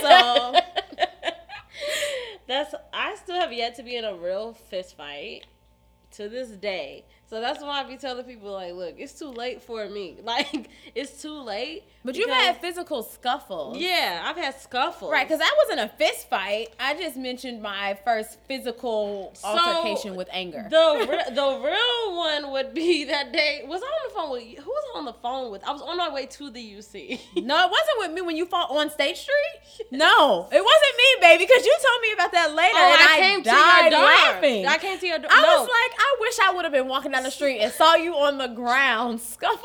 [0.00, 0.54] so
[2.46, 5.46] that's I still have yet to be in a real fist fight
[6.12, 7.04] to this day.
[7.28, 10.16] So that's why I be telling people like, look, it's too late for me.
[10.26, 11.84] Like it's too late.
[12.04, 13.78] But you've had physical scuffles.
[13.78, 15.10] yeah, I've had scuffles.
[15.10, 16.68] Right, because that wasn't a fist fight.
[16.78, 20.66] I just mentioned my first physical So, altercation with anger.
[20.70, 23.62] The the real one would be that day.
[23.66, 25.64] Was I on the phone with who was I on the phone with?
[25.64, 27.18] I was on my way to the UC.
[27.42, 29.86] no, it wasn't with me when you fought on State Street.
[29.90, 33.14] No, it wasn't me, baby, because you told me about that later, Oh, and I
[33.14, 34.04] I, came to your door.
[34.04, 34.66] laughing.
[34.66, 35.30] I came to your door.
[35.32, 35.48] I no.
[35.60, 38.14] was like, I wish I would have been walking down the street and saw you
[38.14, 39.62] on the ground scuffling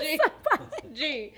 [0.00, 0.94] with somebody.
[0.94, 1.32] Gee,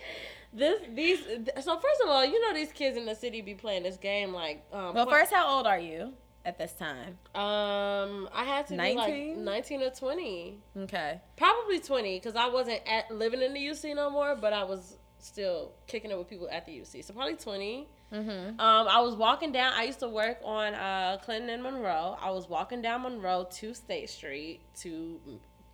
[0.52, 1.20] this these.
[1.60, 4.32] So first of all, you know these kids in the city be playing this game
[4.32, 4.64] like.
[4.72, 6.12] Um, Well, first, how old are you
[6.44, 7.18] at this time?
[7.34, 9.44] um, I had to be like 19?
[9.44, 11.20] nineteen or twenty, Okay.
[11.36, 14.96] probably twenty, because I wasn't at living in the UC no more, but I was
[15.18, 17.04] still kicking it with people at the UC.
[17.04, 17.88] So probably twenty.
[18.12, 18.60] Mm-hmm.
[18.60, 19.72] Um, I was walking down.
[19.72, 22.16] I used to work on uh, Clinton and Monroe.
[22.20, 25.18] I was walking down Monroe to State Street to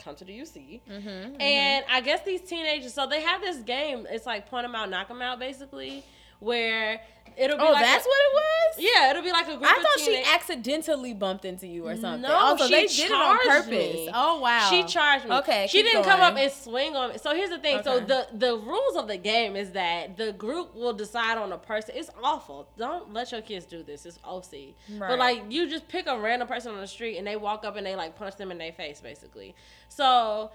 [0.02, 0.80] come to the UC.
[0.90, 1.40] Mm-hmm.
[1.40, 4.06] And I guess these teenagers, so they have this game.
[4.10, 6.04] It's like point them out, knock them out, basically,
[6.40, 7.00] where
[7.36, 8.84] it'll be Oh, like that's a- what it was.
[8.94, 9.64] yeah, it'll be like a group.
[9.64, 12.22] I thought she accidentally bumped into you or something.
[12.22, 13.68] No, also, she they did it on purpose.
[13.70, 14.10] me.
[14.12, 14.68] Oh wow.
[14.70, 15.36] She charged me.
[15.36, 17.18] Okay, She didn't come up and swing on me.
[17.18, 17.82] So here's the thing.
[17.82, 21.58] So the the rules of the game is that the group will decide on a
[21.58, 21.94] person.
[21.96, 22.68] It's awful.
[22.78, 24.06] Don't let your kids do this.
[24.06, 24.74] It's OC.
[24.98, 25.08] Right.
[25.08, 27.76] But like you just pick a random person on the street and they walk up
[27.76, 29.54] and they like punch them in their face basically.
[29.88, 30.50] So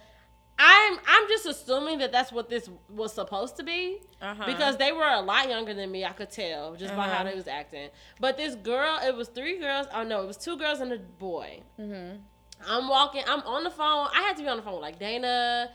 [0.60, 4.43] I'm I'm just assuming that that's what this was supposed to be Uh-huh.
[4.46, 6.04] because they were a lot younger than me.
[6.06, 7.24] I could tell just by how Uh-huh.
[7.26, 7.89] they was acting.
[8.20, 9.88] But this girl, it was three girls.
[9.93, 11.62] Oh no, it was two girls and a boy.
[11.80, 12.22] Mhm.
[12.67, 13.24] I'm walking.
[13.28, 14.08] I'm on the phone.
[14.13, 15.70] I had to be on the phone with like Dana.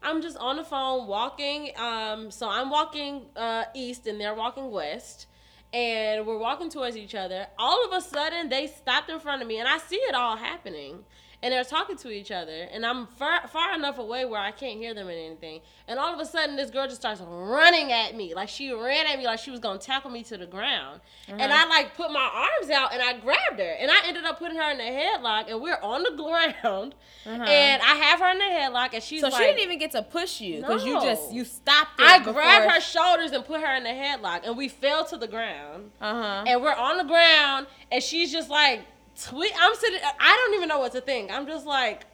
[0.00, 1.72] I'm just on the phone walking.
[1.76, 5.26] Um, so I'm walking uh, east and they're walking west,
[5.72, 7.48] and we're walking towards each other.
[7.58, 10.36] All of a sudden, they stopped in front of me, and I see it all
[10.36, 11.04] happening.
[11.40, 14.76] And they're talking to each other, and I'm far, far enough away where I can't
[14.76, 15.60] hear them and anything.
[15.86, 19.06] And all of a sudden, this girl just starts running at me, like she ran
[19.06, 21.00] at me, like she was gonna tackle me to the ground.
[21.28, 24.40] And I like put my arms out and I grabbed her, and I ended up
[24.40, 28.38] putting her in the headlock, and we're on the ground, and I have her in
[28.38, 31.00] the headlock, and she's So like, she didn't even get to push you because you
[31.00, 32.00] just you stopped.
[32.00, 35.04] It I before- grabbed her shoulders and put her in the headlock, and we fell
[35.04, 35.92] to the ground.
[36.00, 36.42] Uh-huh.
[36.48, 38.80] And we're on the ground, and she's just like,
[39.24, 39.52] tweet.
[39.60, 40.00] I'm sitting.
[40.20, 41.30] I don't even know what to think.
[41.30, 42.04] I'm just like,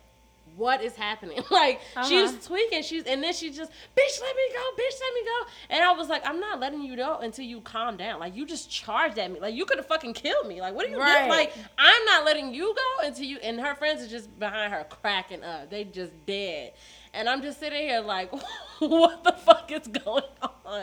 [0.57, 1.43] what is happening?
[1.51, 2.09] Like Uh-huh.
[2.09, 2.83] she's tweaking.
[2.83, 5.47] She's and then she just, bitch, let me go, bitch, let me go.
[5.71, 8.21] And I was like, I'm not letting you go until you calm down.
[8.21, 9.41] Like you just charged at me.
[9.41, 10.61] Like you could have fucking killed me.
[10.61, 11.19] Like what are you Right.
[11.19, 11.29] doing?
[11.31, 13.39] Like I'm not letting you go until you.
[13.39, 15.71] And her friends are just behind her cracking up.
[15.71, 16.73] They just dead.
[17.13, 18.33] And I'm just sitting here like,
[18.79, 20.25] what the fuck is going
[20.65, 20.83] on?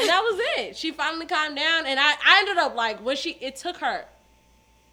[0.00, 0.76] And that was it.
[0.76, 3.30] She finally calmed down, and I, I ended up like when she.
[3.40, 4.04] It took her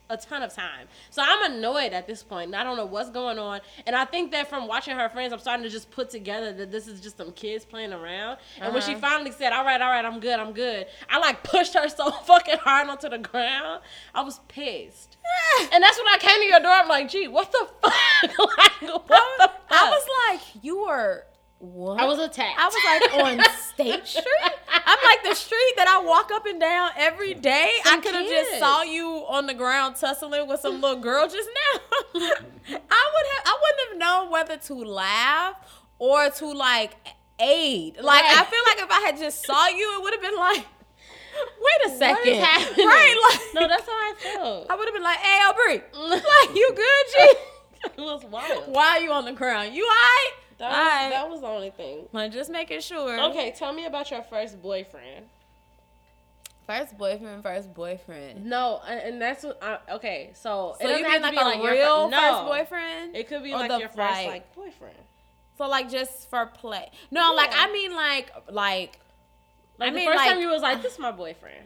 [0.10, 0.88] a ton of time.
[1.10, 2.54] So I'm annoyed at this point.
[2.54, 3.62] I don't know what's going on.
[3.88, 6.72] And I think that from watching her friends, I'm starting to just put together that
[6.72, 8.38] this is just some kids playing around.
[8.62, 9.02] And when she Uh-huh.
[9.02, 12.12] finally said, "All right, all right, I'm good, I'm good," I like pushed her so
[12.12, 13.82] fucking hard onto the ground.
[14.14, 15.18] I was pissed.
[15.72, 16.72] And that's when I came to your door.
[16.72, 18.40] I'm like, "Gee, what the fuck?
[18.58, 21.26] like, what the fuck?" I was like, you were
[21.74, 22.00] what?
[22.00, 22.58] I was attacked.
[22.60, 24.26] I was like on State Street.
[24.70, 27.72] I'm like the street that I walk up and down every day.
[27.86, 31.50] I could have just saw you on the ground tussling with some little girl just
[31.50, 31.80] now.
[32.16, 33.44] I would have.
[33.46, 35.56] I wouldn't have known whether to laugh
[36.00, 36.96] or to like
[37.40, 37.98] aid.
[38.02, 40.66] Like I feel like if I had just saw you, it would have been like,
[41.38, 42.86] wait a second, is happening?
[42.88, 43.16] right?
[43.32, 44.68] Like no, that's how I felt.
[44.70, 47.34] I would have been like, hey, Aubrey, like you good, G?
[47.86, 48.68] it was wild.
[48.68, 49.74] Why are you on the ground?
[49.74, 50.34] You alright?
[50.58, 51.05] That was, Alright.
[51.26, 52.08] That was the only thing.
[52.32, 53.20] Just making sure.
[53.32, 55.26] Okay, tell me about your first boyfriend.
[56.68, 58.46] First boyfriend, first boyfriend.
[58.46, 59.62] No, and that's what.
[59.62, 62.10] I, okay, so, So it you doesn't have like to a be like real your
[62.10, 62.46] fir- first no.
[62.48, 63.16] boyfriend?
[63.16, 64.98] It could be like the, your first like- like boyfriend.
[65.58, 66.90] so like just for play.
[67.12, 69.00] No, like I mean like like
[69.78, 71.66] Like I the mean, first like- time you was like, "This is my boyfriend."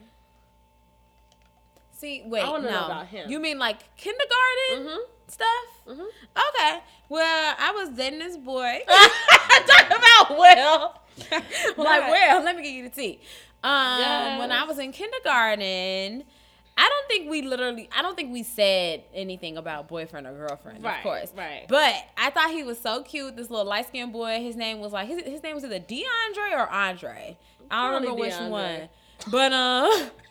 [1.94, 2.60] see wait I no.
[2.60, 3.30] know about him.
[3.30, 4.98] You mean like kindergarten Mhm.
[5.32, 5.48] Stuff?
[5.88, 6.00] Mhm.
[6.02, 6.80] Okay.
[7.10, 8.80] Well, I was dating this boy.
[8.88, 11.02] Talk about well.
[11.78, 13.20] like, well, let me give you the tea.
[13.64, 16.24] Um, when I was in kindergarten,
[16.78, 20.82] I don't think we literally, I don't think we said anything about boyfriend or girlfriend,
[20.82, 21.34] Right, of course.
[21.36, 21.66] right.
[21.68, 23.36] But I thought he was so cute.
[23.36, 24.40] This little light skinned boy.
[24.42, 27.38] His name was like his, his name was either DeAndre or Andre.
[27.70, 28.90] I don't Probably remember which one.
[29.30, 30.10] But um.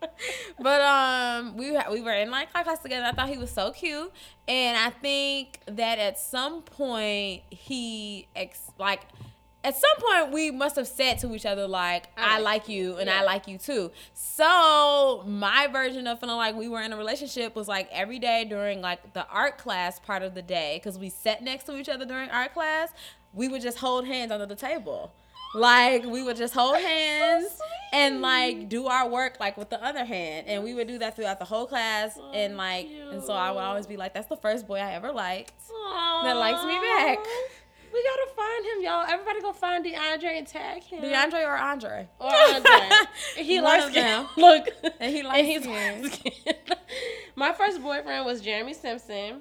[0.58, 3.06] But um, we we were in like class together.
[3.06, 4.12] I thought he was so cute,
[4.48, 9.02] and I think that at some point he ex like.
[9.64, 12.68] At some point, we must have said to each other like, I "I like like
[12.68, 16.92] you, and I like you too." So my version of feeling like we were in
[16.92, 20.78] a relationship was like every day during like the art class part of the day,
[20.80, 22.90] because we sat next to each other during art class.
[23.32, 25.12] We would just hold hands under the table,
[25.54, 27.58] like we would just hold hands
[27.92, 31.16] and like do our work like with the other hand, and we would do that
[31.16, 32.18] throughout the whole class.
[32.34, 35.12] and like, and so I would always be like, "That's the first boy I ever
[35.12, 35.52] liked."
[36.24, 37.18] That likes me back.
[37.92, 39.06] We gotta find him, y'all.
[39.08, 41.02] Everybody go find DeAndre and tag him.
[41.02, 42.06] DeAndre or Andre?
[42.20, 42.90] Or Andre.
[43.36, 44.26] he likes him.
[44.36, 44.66] Look.
[45.00, 46.10] And he likes him.
[47.36, 49.40] My first boyfriend was Jeremy Simpson.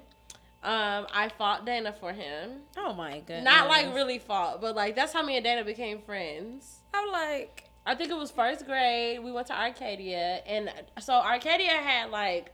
[0.65, 2.61] Um, I fought Dana for him.
[2.75, 3.43] Oh my goodness!
[3.43, 6.79] Not like really fought, but like that's how me and Dana became friends.
[6.91, 9.23] I'm like, I think it was first grade.
[9.23, 12.51] We went to Arcadia, and so Arcadia had like,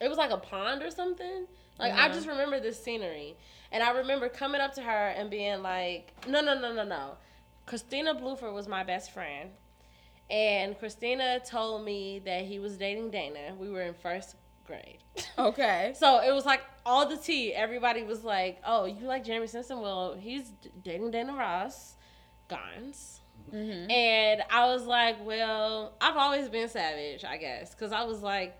[0.00, 1.46] it was like a pond or something.
[1.80, 2.14] Like I Mhm.
[2.14, 3.36] just remember this scenery,
[3.72, 7.16] and I remember coming up to her and being like, "No, no, no, no, no."
[7.66, 9.50] Christina Bluford was my best friend,
[10.30, 13.54] and Christina told me that he was dating Dana.
[13.58, 14.36] We were in first
[14.68, 14.98] grade.
[15.38, 15.94] okay.
[15.98, 17.52] So it was like all the tea.
[17.52, 19.80] Everybody was like, "Oh, you like Jeremy Simpson?
[19.80, 20.52] Well, he's
[20.84, 21.94] dating Dana Ross,
[22.46, 23.20] Gons."
[23.52, 23.90] Mm-hmm.
[23.90, 28.54] And I was like, well, I've always been savage, I guess, because I was like,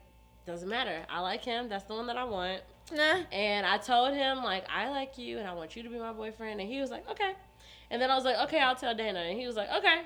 [0.47, 1.05] doesn't matter.
[1.11, 1.69] I like him.
[1.69, 2.63] That's the one that I want.
[2.91, 3.21] Nah.
[3.31, 6.13] And I told him like, I like you, and I want you to be my
[6.13, 6.59] boyfriend.
[6.61, 7.35] And he was like, okay.
[7.91, 9.21] And then I was like, okay, I'll tell Dana.
[9.21, 10.03] And he was like, okay.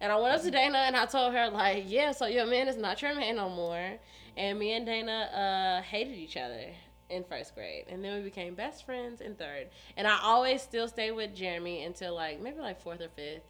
[0.00, 2.68] And I went up to Dana and I told her like, yeah, so your man
[2.68, 3.94] is not your man no more.
[4.36, 6.66] And me and Dana uh, hated each other
[7.08, 9.68] in first grade, and then we became best friends in third.
[9.96, 13.42] And I always still stay with Jeremy until like maybe like fourth or fifth.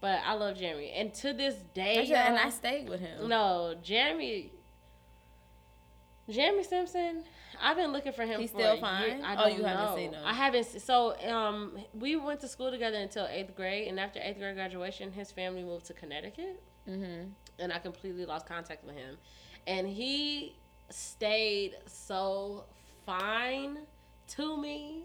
[0.00, 3.28] But I love Jeremy, and to this day, and I stayed with him.
[3.28, 4.50] no, Jeremy.
[6.28, 7.24] Jeremy Simpson.
[7.60, 8.40] I've been looking for him.
[8.40, 9.22] He's for still fine?
[9.24, 10.22] I Oh, don't you haven't seen him.
[10.24, 10.64] I haven't.
[10.80, 15.10] So, um, we went to school together until eighth grade, and after eighth grade graduation,
[15.12, 17.30] his family moved to Connecticut, Mm-hmm.
[17.58, 19.18] and I completely lost contact with him.
[19.66, 20.56] And he
[20.90, 22.64] stayed so
[23.06, 23.78] fine
[24.28, 25.04] to me.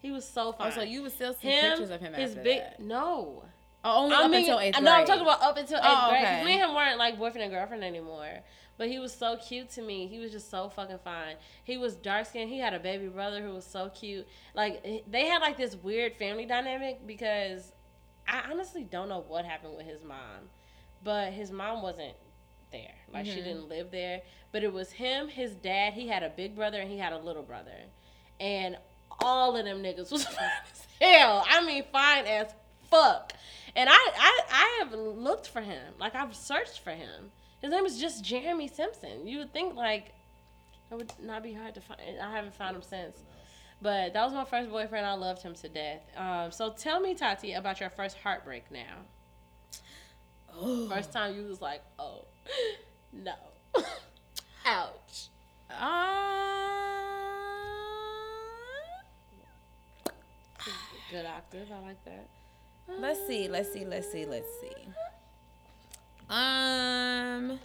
[0.00, 0.68] He was so fine.
[0.68, 2.80] Oh, so you would still see him, pictures of him his after big that?
[2.80, 3.44] no.
[3.84, 4.84] Oh, only I up mean, until eighth grade.
[4.84, 6.22] No, I'm talking about up until eighth Oh, grade.
[6.24, 6.44] okay.
[6.44, 8.40] Me and him weren't like boyfriend and girlfriend anymore.
[8.76, 10.06] But he was so cute to me.
[10.06, 11.36] He was just so fucking fine.
[11.64, 12.48] He was dark skinned.
[12.50, 14.26] He had a baby brother who was so cute.
[14.54, 17.72] Like they had like this weird family dynamic because
[18.26, 20.50] I honestly don't know what happened with his mom,
[21.02, 22.14] but his mom wasn't
[22.70, 22.94] there.
[23.12, 23.44] Like she Mhm.
[23.44, 24.22] didn't live there.
[24.52, 25.92] But it was him, his dad.
[25.94, 27.76] He had a big brother and he had a little brother,
[28.40, 28.76] and
[29.20, 31.44] all of them niggas was fine as hell.
[31.48, 32.48] I mean, fine as
[32.90, 33.32] fuck.
[33.76, 35.94] And I, I, I have looked for him.
[35.98, 37.30] Like I've searched for him.
[37.60, 39.26] His name is just Jeremy Simpson.
[39.26, 40.12] You would think like
[40.90, 42.00] it would not be hard to find.
[42.22, 43.18] I haven't found him since.
[43.80, 45.06] But that was my first boyfriend.
[45.06, 46.00] I loved him to death.
[46.16, 48.96] Um, so tell me, Tati, about your first heartbreak now.
[50.60, 50.88] Ooh.
[50.88, 52.24] First time you was like, oh,
[53.12, 53.32] no.
[54.66, 55.28] Ouch.
[55.70, 55.78] Um,
[61.10, 61.68] Good octave.
[61.72, 62.28] I like that.
[63.00, 63.48] let's see.
[63.48, 63.84] Let's see.
[63.84, 64.26] Let's see.
[64.26, 64.74] Let's see.
[66.28, 67.58] Um.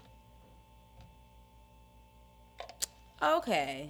[3.22, 3.90] Okay.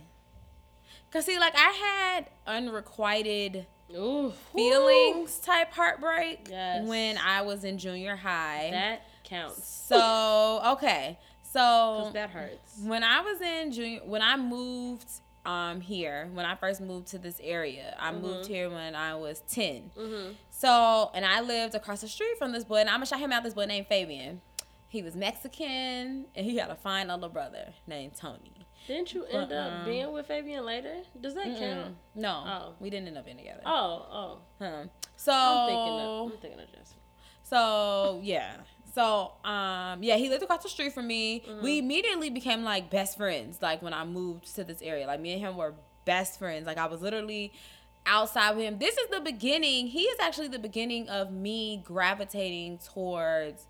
[1.12, 4.34] Cause see, like I had unrequited Ooh.
[4.56, 6.88] feelings type heartbreak Yes.
[6.88, 8.70] when I was in junior high.
[8.72, 9.66] That counts.
[9.88, 12.80] so okay, so that hurts.
[12.84, 15.08] when I was in junior, when I moved
[15.46, 19.42] um here, when I first moved to this area, I moved here when I was
[19.50, 19.92] ten.
[19.98, 20.34] Mm-hmm.
[20.50, 23.32] So and I lived across the street from this boy, and I'm gonna shout him
[23.32, 23.44] out.
[23.44, 24.42] This boy named Fabian.
[24.88, 28.52] He was Mexican, and he had a fine older brother named Tony.
[28.88, 29.60] Didn't you end Uh-uh.
[29.80, 30.98] up being with Fabian later?
[31.20, 31.58] Does that Mm-mm.
[31.60, 31.96] count?
[32.16, 32.74] No, Oh.
[32.80, 33.62] we didn't end up being together.
[33.66, 34.38] Oh, oh.
[34.60, 34.84] Huh.
[35.16, 37.00] So I'm thinking of, I'm thinking of Jessica.
[37.44, 38.58] So yeah.
[38.94, 41.42] So um yeah, he lived across the street from me.
[41.42, 41.64] Mm-hmm.
[41.64, 43.62] We immediately became like best friends.
[43.62, 45.74] Like when I moved to this area, like me and him were
[46.06, 46.68] best friends.
[46.68, 47.52] Like I was literally
[48.06, 48.78] outside with him.
[48.80, 49.88] This is the beginning.
[49.88, 53.66] He is actually the beginning of me gravitating towards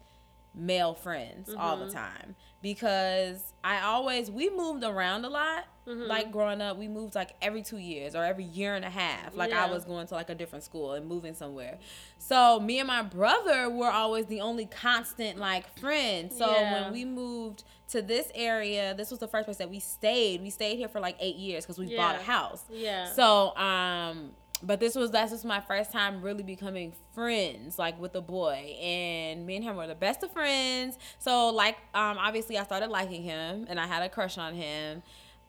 [0.56, 1.94] male friends all the Mhm.
[1.94, 5.66] time because I always we moved around a lot.
[5.86, 6.08] Mhm.
[6.08, 9.36] Like growing up, we moved like every two years or every year and a half.
[9.36, 11.78] Like I was going to like a different school and moving somewhere.
[12.18, 16.38] So me and my brother were always the only constant like friends.
[16.38, 16.84] So Yeah.
[16.84, 20.42] when we moved to this area, this was the first place that we stayed.
[20.42, 22.64] We stayed here for like eight years because we bought a house.
[22.72, 23.12] Yeah.
[23.12, 24.32] So um
[24.64, 28.76] but this was that's just my first time really becoming friends like with a boy.
[28.82, 30.98] And me and him were the best of friends.
[31.20, 35.04] So like um obviously i started liking him and i had a crush on him.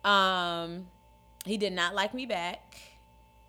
[0.05, 0.87] Um
[1.47, 2.77] he did not like me back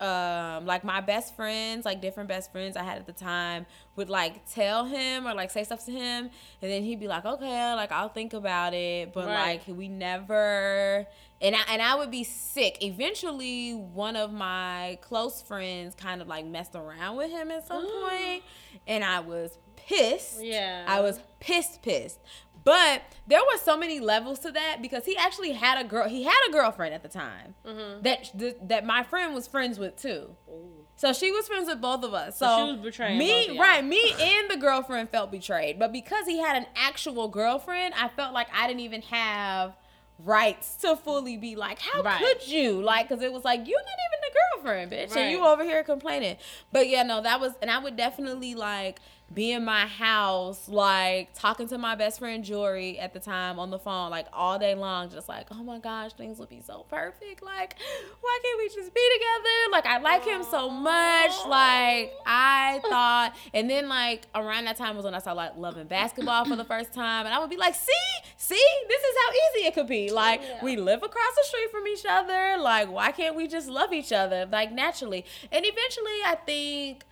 [0.01, 4.10] um like my best friends like different best friends i had at the time would
[4.10, 6.29] like tell him or like say stuff to him
[6.62, 9.62] and then he'd be like okay like i'll think about it but Right.
[9.67, 11.08] like we never
[11.41, 12.77] and I, and I would be sick.
[12.81, 17.86] Eventually, one of my close friends kind of like messed around with him at some
[18.10, 18.41] point,
[18.88, 20.41] and I was pissed.
[20.41, 20.86] Yeah.
[20.88, 22.19] I was pissed, pissed.
[22.65, 26.10] But there were so many levels to that because he actually had a girl.
[26.10, 28.04] He had a girlfriend at the time Mhm.
[28.04, 30.36] that that my friend was friends with too.
[30.49, 30.71] Ooh.
[30.97, 32.38] So she was friends with both of us.
[32.38, 33.84] So, So she was betraying both of me, right?
[33.84, 38.34] Me and the girlfriend felt betrayed, but because he had an actual girlfriend, I felt
[38.34, 39.75] like I didn't even have
[40.19, 42.18] rights to fully be like, how Right.
[42.20, 42.82] could you?
[42.82, 45.49] Like, because it was like you're not even the girlfriend, bitch, and you Right.
[45.51, 46.38] over here complaining.
[46.72, 49.01] But yeah, no, that was, and I would definitely like
[49.36, 53.69] be in my house, like talking to my best friend Jory at the time on
[53.69, 56.86] the phone, like all day long, just like, oh my gosh, things would be so
[56.89, 57.43] perfect.
[57.43, 57.75] Like,
[58.21, 59.71] why can't we just be together?
[59.71, 61.31] Like, I like him so much.
[61.47, 65.88] Like, I thought, and then like around that time was when I started like loving
[65.88, 67.91] basketball for the first time, and I would be like, see,
[68.38, 68.55] see,
[68.88, 70.11] this is how easy it could be.
[70.11, 70.63] Like, Yeah.
[70.63, 72.57] we live across the street from each other.
[72.57, 75.25] Like, why can't we just love each other like naturally?
[75.51, 77.03] And eventually, I think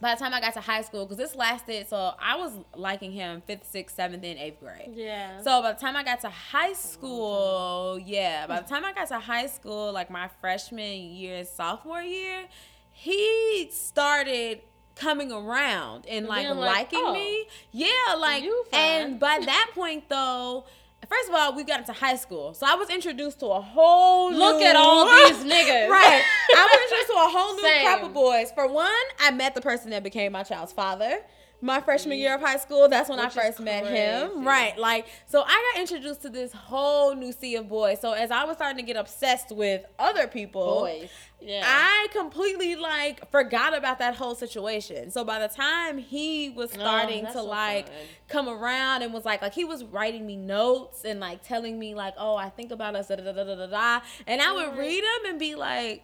[0.00, 3.12] by the time I got to high school, because this lasted, so I was liking
[3.12, 4.92] him fifth, sixth, seventh, and eighth grade.
[4.94, 5.40] Yeah.
[5.40, 9.08] So by the time I got to high school, yeah, by the time I got
[9.08, 12.46] to high school, like my freshman year, sophomore year,
[12.92, 14.60] he started
[14.96, 17.46] coming around and like, like, liking "Oh, me.
[17.70, 17.88] Yeah,
[18.18, 20.64] like and by that point though,
[21.08, 22.54] first of all, we got into high school.
[22.54, 25.88] So I was introduced to a whole Look at all these niggas.
[25.88, 26.22] Right.
[26.56, 27.84] I was introduced to a whole new Same.
[27.86, 28.50] crop of boys.
[28.52, 28.90] For one,
[29.20, 31.20] I met the person that became my child's father.
[31.62, 34.46] My freshman year of high school, that's when Which I first met him.
[34.46, 34.76] Right.
[34.78, 38.00] Like, so I got introduced to this whole new sea of boys.
[38.00, 41.08] So as I was starting to get obsessed with other people, Boys.
[41.40, 41.62] Yeah.
[41.64, 45.10] I completely like forgot about that whole situation.
[45.10, 47.96] So by the time he was oh, starting Oh, to so like fun.
[48.28, 51.94] come around and was like like he was writing me notes and like telling me
[51.94, 54.76] like oh I think about us da da da da da da and I would
[54.78, 56.02] read them and be like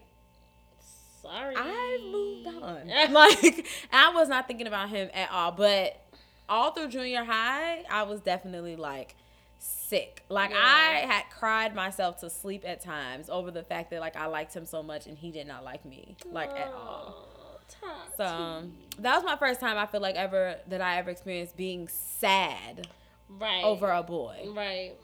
[1.22, 1.54] Sorry.
[1.56, 6.00] I moved on like I was not thinking about him at all but
[6.48, 9.14] all through junior high I was definitely like
[9.58, 10.58] sick like Yeah.
[10.60, 14.54] I had cried myself to sleep at times over the fact that like I liked
[14.54, 17.28] him so much and he did not like me like at all.
[17.68, 18.10] Tati.
[18.16, 21.56] So um, that was my first time I feel like ever that I ever experienced
[21.56, 22.88] being sad
[23.28, 23.64] right.
[23.64, 24.48] over a boy.
[24.54, 24.94] Right.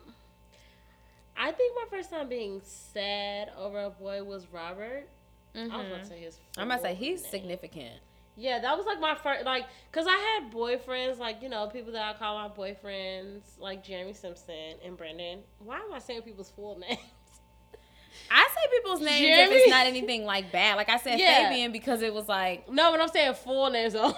[1.36, 5.08] I think my first time being sad over a boy was Robert.
[5.55, 6.34] I was about to say his.
[6.34, 6.61] Mm-hmm.
[6.61, 7.30] I'm about to say he's name.
[7.30, 7.94] significant.
[8.36, 11.92] Yeah, that was like my first, like, cause I had boyfriends, like you know, people
[11.92, 15.40] that I call my boyfriends, like Jeremy Simpson and Brendan.
[15.59, 16.99] Why am I saying people's full names?
[18.30, 20.76] I say people's names if it's not anything like bad.
[20.76, 21.48] Like I said Yeah.
[21.48, 23.92] Fabian because it was like, No, but I'm saying full names.
[23.94, 24.14] Though.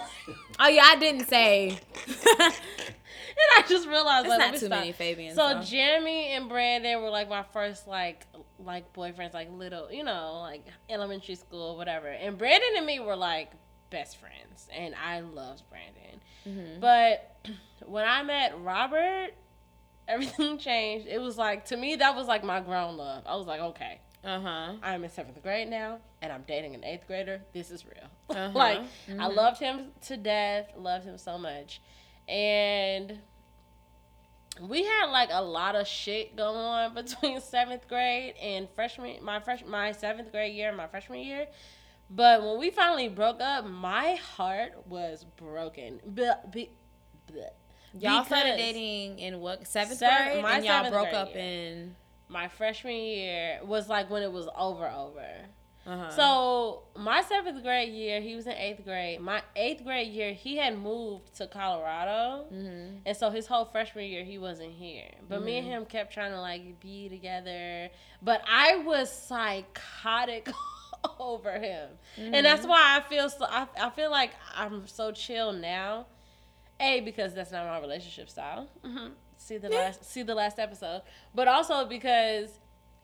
[0.58, 1.68] oh yeah, I didn't say.
[2.40, 2.54] and
[3.56, 4.70] I just realized It's like, not too stop.
[4.80, 5.36] many Fabians.
[5.36, 5.62] So though.
[5.62, 8.26] Jeremy and Brandon were like my first like
[8.64, 12.08] like boyfriends, like little, you know, like elementary school, whatever.
[12.08, 13.50] And Brandon and me were like
[13.90, 16.20] best friends, and I loved Brandon.
[16.46, 16.80] Mhm.
[16.80, 17.36] But
[17.86, 19.30] when I met Robert,
[20.10, 21.06] everything changed.
[21.06, 23.22] It was like to me that was like my grown love.
[23.26, 24.72] I was like, okay, Uh-huh.
[24.82, 27.40] I'm in seventh grade now, and I'm dating an eighth grader.
[27.54, 28.08] This is real.
[28.36, 28.50] Uh-huh.
[28.58, 29.34] like I Mhm.
[29.34, 30.72] loved him to death.
[30.76, 31.80] Loved him so much,
[32.28, 33.18] and
[34.60, 39.22] we had like a lot of shit going on between seventh grade and freshman.
[39.24, 41.46] My fresh my seventh grade year, and my freshman year.
[42.12, 46.00] But when we finally broke up, my heart was broken.
[46.04, 46.70] But be,
[47.30, 47.50] bleh.
[47.98, 51.44] Y'all started Because dating in what seventh Seven- grade, my and y'all broke up year.
[51.44, 51.96] in.
[52.28, 55.26] My freshman year was like when it was over, over.
[55.86, 56.10] Uh-huh.
[56.10, 59.18] So my seventh grade year, he was in eighth grade.
[59.20, 64.04] My eighth grade year, he had moved to Colorado, hmm and so his whole freshman
[64.04, 65.10] year, he wasn't here.
[65.28, 65.70] But me and Mhm.
[65.70, 67.88] him kept trying to like be together.
[68.22, 70.48] But I was psychotic
[71.18, 71.88] over him,
[72.18, 73.46] and that's why I feel so.
[73.46, 76.06] I, I feel like I'm so chill now.
[76.80, 78.68] A because that's not my relationship style.
[79.36, 81.02] See the last see the last episode,
[81.34, 82.58] but also because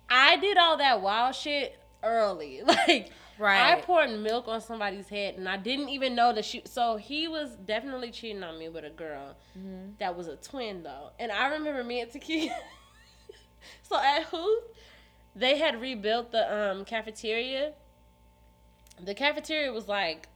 [0.09, 2.62] I did all that wild shit early.
[2.66, 3.77] Like right.
[3.77, 6.62] I poured milk on somebody's head, and I didn't even know that she.
[6.64, 9.99] So he was definitely cheating on me with a girl Mhm.
[9.99, 12.51] that was a twin though, and I remember me and Taki.
[13.83, 14.64] so at Huth,
[15.35, 17.72] they had rebuilt the um, cafeteria.
[19.05, 20.29] The cafeteria was like,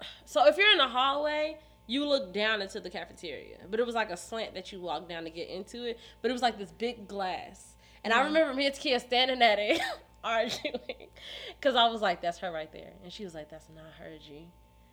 [0.24, 3.94] so if you're in the hallway, you look down into the cafeteria, but it was
[3.94, 5.98] like a slant that you walk down to get into it.
[6.22, 9.58] But it was like this big glass, and I remember me and Takia standing at
[9.60, 9.80] it,
[10.22, 11.08] arguing,
[11.60, 14.16] because I was like, "That's her right there," and she was like, "That's not her,
[14.18, 14.48] G."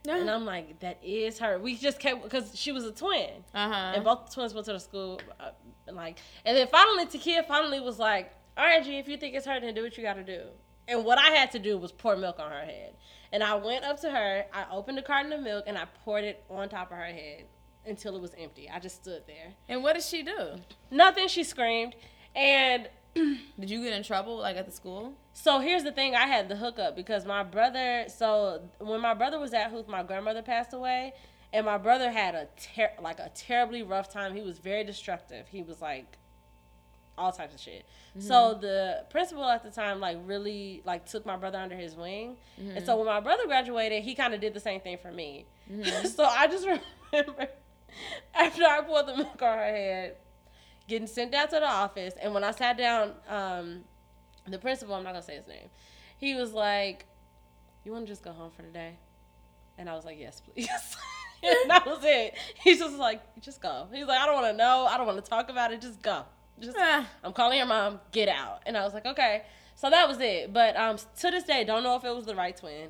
[0.09, 3.73] And I'm like, "That is her." We just kept because she was a twin Uh-huh.
[3.95, 5.21] and both the twins went to the school.
[5.39, 5.51] Uh,
[5.87, 9.35] and like, and then finally, Takia finally was like, "All right, G, if you think
[9.35, 10.41] it's her, then do what you got to do."
[10.87, 12.95] And what I had to do was pour milk on her head.
[13.31, 16.23] And I went up to her, I opened a carton of milk, and I poured
[16.23, 17.45] it on top of her head
[17.85, 18.69] until it was empty.
[18.69, 19.53] I just stood there.
[19.69, 20.55] and what did she do?
[20.89, 21.27] Nothing.
[21.27, 21.95] She screamed,
[22.35, 25.13] and Did you get in trouble like at the school?
[25.33, 28.05] So here's the thing: I had the hookup because my brother.
[28.07, 31.13] So when my brother was at Huth, my grandmother passed away,
[31.51, 34.33] and my brother had a ter- like a terribly rough time.
[34.33, 35.47] He was very destructive.
[35.49, 36.17] He was like
[37.21, 37.85] all types of shit.
[38.17, 38.27] Mm-hmm.
[38.27, 42.37] So the principal at the time like really like took my brother under his wing,
[42.57, 42.85] and mm-hmm.
[42.85, 45.45] so when my brother graduated, he kind of did the same thing for me.
[45.71, 46.07] Mm-hmm.
[46.15, 46.67] so I just
[47.11, 47.47] remember
[48.33, 50.15] after I poured the milk on her head,
[50.87, 53.83] getting sent down to the office, and when I sat down, um,
[54.47, 55.69] the principal, I'm not gonna say his name,
[56.17, 57.05] he was like,
[57.83, 58.97] "You want to just go home for the day?"
[59.77, 60.67] And I was like, "Yes, please."
[61.43, 62.35] and that was it.
[62.63, 64.87] He's just like, "Just go." He's like, "I don't want to know.
[64.89, 65.81] I don't want to talk about it.
[65.81, 66.25] Just go.
[66.61, 67.07] Just Ah.
[67.23, 67.99] I'm calling your mom.
[68.11, 69.43] Get out." And I was like, "Okay."
[69.75, 70.53] So that was it.
[70.53, 72.89] But um, to this day, don't know if it was the right twin.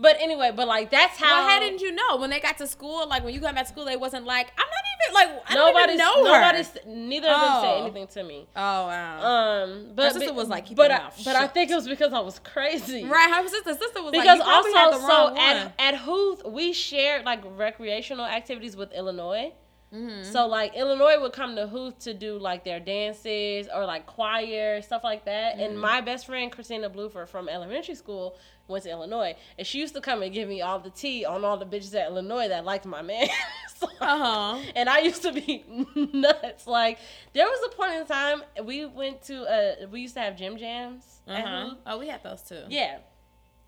[0.00, 1.26] But anyway, but like that's how.
[1.40, 3.08] Well, how didn't you know when they got to school?
[3.08, 5.54] Like when you got back to school, they wasn't like, I'm not even like I
[5.56, 6.40] Nobody's, don't even know her.
[6.40, 7.62] nobody's, neither of them Oh.
[7.62, 8.46] said anything to me.
[8.54, 9.20] Oh wow.
[9.64, 12.12] Um, but sister but- was like, "Keep but I, but I think it was because
[12.12, 13.04] I was crazy.
[13.06, 13.28] right.
[13.42, 15.72] Her sister sister was Because like, you probably had also, so wrong at, one.
[15.80, 19.52] at Huth, we shared like recreational activities with Illinois.
[19.92, 20.24] Mhm.
[20.32, 24.82] So like Illinois would come to Huth to do like their dances or like choir
[24.82, 25.54] stuff like that.
[25.54, 25.62] Mm-hmm.
[25.62, 28.36] And my best friend Christina Bluford from elementary school
[28.66, 31.42] went to Illinois, and she used to come and give me all the tea on
[31.42, 33.28] all the bitches at Illinois that liked my man.
[33.78, 34.58] So- Uh-huh.
[34.74, 35.64] And I used to be
[36.12, 36.66] nuts.
[36.66, 36.98] Like
[37.32, 40.58] there was a point in time we went to uh we used to have gym
[40.58, 41.74] jams Uh-huh.
[41.86, 42.62] Oh, we had those too.
[42.68, 42.98] Yeah.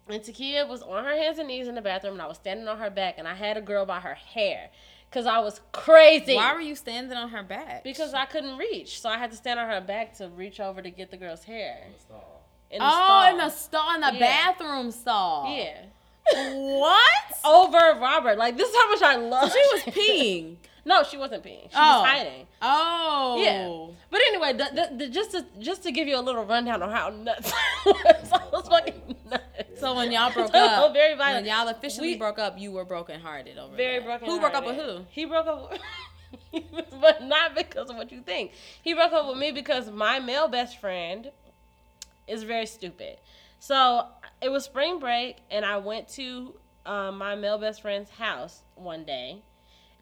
[0.08, 2.66] And Takia was on her hands and knees in the bathroom, and I was standing
[2.66, 4.70] on her back, and I had a girl by her hair,
[5.11, 6.36] cause I was crazy.
[6.36, 7.84] Why were you standing on her back?
[7.84, 10.80] Because I couldn't reach, so I had to stand on her back to reach over
[10.82, 11.78] to get the girl's hair.
[12.70, 13.22] In the oh, stall.
[13.26, 14.20] Oh, in the stall, in the Yeah.
[14.20, 15.54] bathroom stall.
[15.56, 15.86] yeah.
[16.32, 17.04] What?
[17.44, 19.50] Over Robert, like this is how much I love.
[19.52, 20.56] She was peeing.
[20.82, 21.64] No, she wasn't peeing.
[21.70, 22.00] She Oh.
[22.00, 22.46] was hiding.
[22.62, 23.36] Oh.
[23.38, 23.94] Yeah.
[24.11, 26.90] But anyway, the, the, the, just to just to give you a little rundown on
[26.90, 29.44] how nuts I was, I was fucking nuts.
[29.80, 31.46] So when y'all broke So up, very violent.
[31.46, 34.04] when y'all officially We- broke up, you were brokenhearted over very that.
[34.04, 34.28] broken.
[34.28, 35.04] Who broke up with who?
[35.10, 35.72] He broke up,
[36.52, 36.64] with,
[37.00, 38.52] but not because of what you think.
[38.82, 41.30] He broke up with me because my male best friend
[42.28, 43.18] is very stupid.
[43.58, 44.06] So
[44.40, 46.54] it was spring break, and I went to
[46.86, 49.42] um, my male best friend's house one day,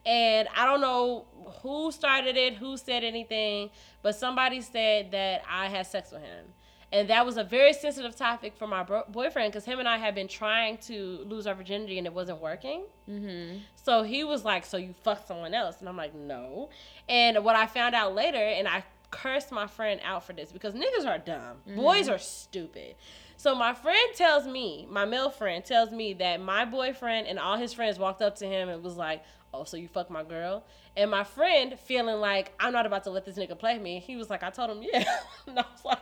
[0.07, 1.25] and I don't know
[1.63, 3.71] who started it, who said anything,
[4.03, 6.47] but somebody said that I had sex with him.
[6.91, 9.99] And that was a very sensitive topic for my bro- boyfriend because him and I
[9.99, 12.85] had been trying to lose our virginity and it wasn't working.
[13.09, 13.59] Mm-hmm.
[13.77, 15.81] So he was like, So you fucked someone else?
[15.81, 16.71] And I'm like, No.
[17.09, 20.75] And what I found out later, and I cursed my friend out for this because
[20.75, 22.95] niggas are dumb, boys are stupid.
[23.37, 27.57] So my friend tells me, my male friend tells me that my boyfriend and all
[27.57, 29.23] his friends walked up to him and was like,
[29.53, 30.65] Oh, so you fucked my girl?
[30.97, 34.17] And my friend, feeling like I'm not about to let this nigga play me, he
[34.17, 35.05] was like, I told him, yeah.
[35.47, 35.99] And I was like,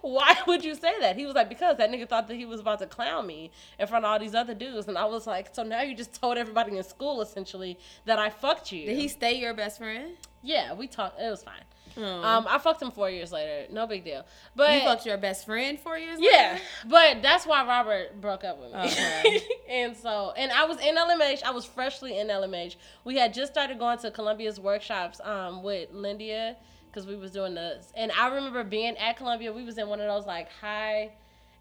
[0.00, 0.36] why?
[0.46, 1.16] Would you say that?
[1.16, 3.86] He was like, because that nigga thought that he was about to clown me in
[3.86, 4.88] front of all these other dudes.
[4.88, 8.30] And I was like, so now you just told everybody in school essentially that I
[8.30, 8.86] fucked you.
[8.86, 10.14] Did he stay your best friend?
[10.42, 11.20] Yeah, we talked.
[11.20, 11.62] It was fine.
[11.96, 13.72] Um, Um, I fucked him four years later.
[13.72, 14.24] No big deal.
[14.56, 16.64] But you fucked your best friend four years yeah, later?
[16.86, 18.80] but that's why Robert broke up with me.
[18.80, 19.42] Okay.
[19.68, 21.44] and so, and I was in LMH.
[21.44, 22.76] I was freshly in LMH.
[23.04, 26.56] We had just started going to Columbia's workshops um, with Lindia
[26.94, 27.84] because we was doing the.
[27.96, 29.52] And I remember being at Columbia.
[29.52, 31.10] We was in one of those like high.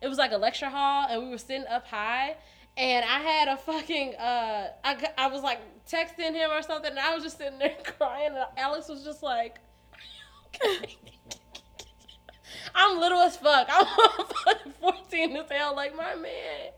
[0.01, 2.35] It was like a lecture hall, and we were sitting up high.
[2.77, 4.15] And I had a fucking.
[4.15, 7.75] Uh, I I was like texting him or something, and I was just sitting there
[7.97, 8.31] crying.
[8.35, 9.57] And Alex was just like,
[9.93, 10.97] "Are you okay?"
[12.75, 13.67] I'm little as fuck.
[13.71, 13.85] I'm
[14.45, 16.71] fucking 14 as hell, like my man.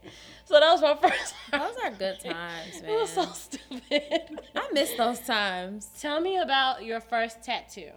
[0.45, 1.33] So that was my first.
[1.51, 4.39] Those are good times, It was so stupid.
[4.55, 5.89] I miss those times.
[5.99, 7.91] Tell me about your first tattoo.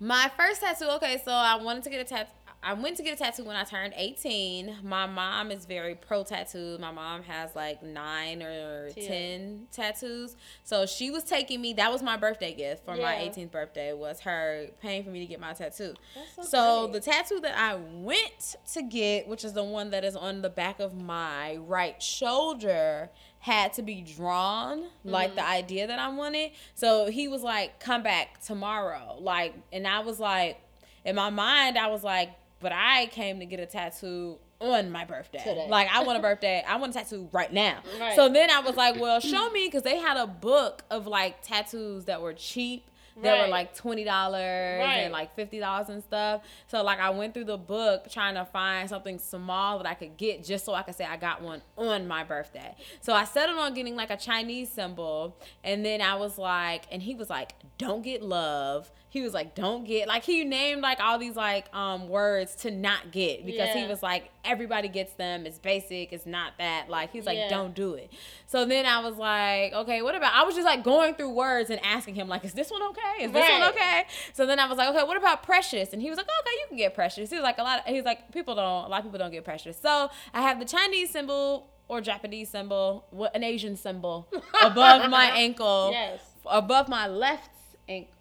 [0.00, 0.88] My first tattoo.
[0.96, 2.30] Okay, so I wanted to get a tattoo.
[2.62, 4.80] I went to get a tattoo when I turned 18.
[4.82, 6.76] My mom is very pro tattoo.
[6.78, 9.06] My mom has like nine or Ten.
[9.06, 10.36] 10 tattoos.
[10.64, 14.20] So she was taking me, that was my birthday gift for my 18th birthday, was
[14.20, 15.94] her paying for me to get my tattoo.
[16.36, 20.14] So So the tattoo that I went to get, which is the one that is
[20.14, 23.08] on the back of my right shoulder,
[23.38, 26.50] had to be drawn like the idea that I wanted.
[26.74, 30.60] So he was like, "Come back tomorrow." Like, and I was like,
[31.06, 32.30] in my mind, I was like,
[32.60, 35.66] "But I came to get a tattoo." On my birthday, Today.
[35.70, 37.78] like I want a birthday, I want a tattoo right now.
[37.98, 38.14] Right.
[38.14, 41.40] So then I was like, "Well, show me," because they had a book of like
[41.40, 42.84] tattoos that were cheap,
[43.22, 44.96] that were like twenty dollars Right.
[44.98, 46.42] and like fifty dollars and stuff.
[46.66, 50.18] So like I went through the book trying to find something small that I could
[50.18, 52.74] get just so I could say I got one on my birthday.
[53.00, 57.02] So I settled on getting like a Chinese symbol, and then I was like, and
[57.02, 61.00] he was like, "Don't get love." He was like, "Don't get," like he named like
[61.00, 65.46] all these like um words to not get because he was like, everybody gets them.
[65.46, 66.12] It's basic.
[66.12, 66.88] It's not that.
[66.88, 67.48] Like he's like, Yeah.
[67.48, 68.12] "Don't do it."
[68.46, 70.32] So then I was like, okay, what about?
[70.34, 73.24] I was just like going through words and asking him like, is this one okay?
[73.24, 74.04] Is this one okay?
[74.32, 75.92] So then I was like, okay, what about precious?
[75.92, 77.30] And he was like, okay, you can get precious.
[77.30, 77.80] He was like, a lot.
[77.80, 78.84] Of, he was like, people don't.
[78.84, 79.76] A lot of people don't get precious.
[79.80, 84.28] So I have the Chinese symbol or Japanese symbol, what an Asian symbol
[84.62, 86.20] above my ankle, Yes.
[86.46, 87.50] above my left
[87.88, 88.12] ankle.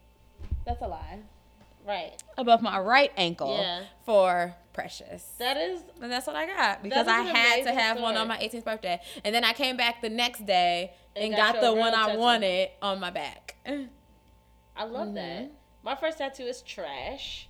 [0.65, 1.19] That's a lie.
[1.85, 2.21] Right.
[2.37, 3.83] Above my right ankle Yeah.
[4.05, 5.23] for precious.
[5.39, 5.81] That is.
[6.01, 8.99] And that's what I got because I had to have one on my 18th birthday.
[9.23, 12.01] And then I came back the next day and, And got, got the one real
[12.01, 13.55] I wanted on my back.
[14.75, 15.43] I love that.
[15.43, 15.53] Mm-hmm.
[15.83, 17.49] My first tattoo is trash.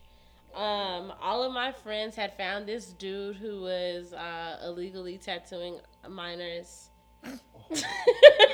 [0.56, 6.90] Um, all of my friends had found this dude who was uh, illegally tattooing minors.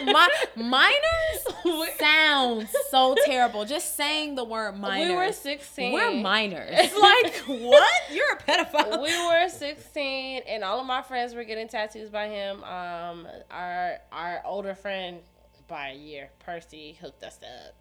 [0.03, 3.63] My, minors sounds so terrible.
[3.65, 5.09] Just saying the word minor.
[5.09, 5.93] We were 16.
[5.93, 6.69] We're minors.
[6.73, 7.93] It's like what?
[8.11, 9.01] You're a pedophile.
[9.01, 13.97] we were 16 and all of my friends were getting tattoos by him um our
[14.11, 15.19] our older friend
[15.67, 17.73] by a year percy hooked us up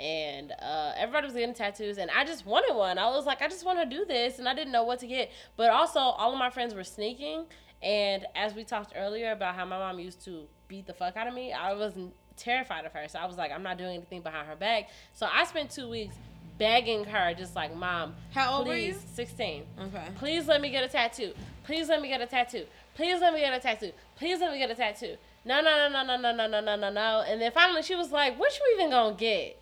[0.00, 3.48] and uh, everybody was getting tattoos and i just wanted one i was like i
[3.48, 6.32] just want to do this and i didn't know what to get but also all
[6.32, 7.44] of my friends were sneaking
[7.82, 11.26] and as we talked earlier about how my mom used to beat the fuck out
[11.26, 11.92] of me i was
[12.36, 15.26] terrified of her so i was like i'm not doing anything behind her back so
[15.32, 16.14] i spent two weeks
[16.58, 19.14] begging her just like mom How old were please you?
[19.14, 20.04] 16 Okay.
[20.16, 21.32] Please let me get a tattoo.
[21.64, 22.66] Please let me get a tattoo.
[22.94, 23.92] Please let me get a tattoo.
[24.16, 25.16] Please let me get a tattoo.
[25.44, 27.24] No, no, no, no, no, no, no, no, no, no.
[27.26, 29.58] And then finally she was like, What you even gonna get?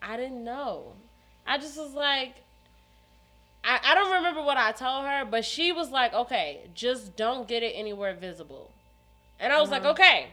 [0.00, 0.92] I didn't know.
[1.46, 2.34] I just was like,
[3.64, 7.46] I, I don't remember what I told her, but she was like, Okay, just don't
[7.46, 8.70] get it anywhere visible.
[9.38, 9.92] And I was like, uh-huh.
[9.92, 10.28] Okay.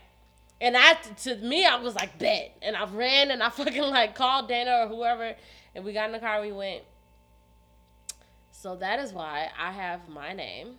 [0.62, 2.56] And I, to me, I was like, bet.
[2.62, 5.36] And I ran and I fucking like called Dana or whoever,
[5.74, 6.42] and we got in the car.
[6.42, 6.84] We went.
[8.52, 10.76] So that is why I have my name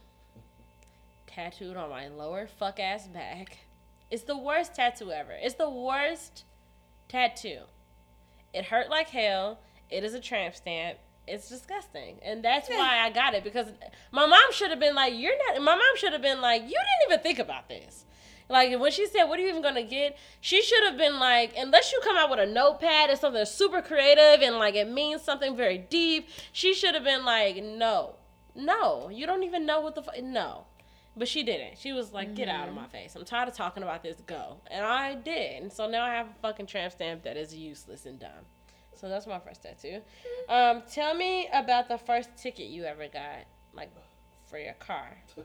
[1.26, 3.58] tattooed on my lower fuck ass back.
[4.10, 5.32] It's the worst tattoo ever.
[5.32, 6.44] It's the worst
[7.08, 7.60] tattoo.
[8.52, 9.60] It hurt like hell.
[9.88, 10.98] It is a tramp stamp.
[11.30, 12.18] It's disgusting.
[12.22, 13.68] And that's why I got it because
[14.12, 16.68] my mom should have been like, You're not, my mom should have been like, You
[16.68, 18.04] didn't even think about this.
[18.50, 21.54] Like when she said, "What are you even gonna get?" She should have been like,
[21.56, 25.22] "Unless you come out with a notepad and something super creative and like it means
[25.22, 28.16] something very deep." She should have been like, "No,
[28.56, 30.64] no, you don't even know what the fu- no."
[31.16, 31.78] But she didn't.
[31.78, 32.90] She was like, "Get out of my mm-hmm.
[32.90, 33.14] face!
[33.14, 34.20] I'm tired of talking about this.
[34.26, 35.62] Go." And I did.
[35.62, 38.46] And so now I have a fucking tramp stamp that is useless and dumb.
[39.00, 40.00] So that's my first tattoo.
[40.48, 43.90] Um, tell me about the first ticket you ever got, like
[44.48, 45.16] for your car.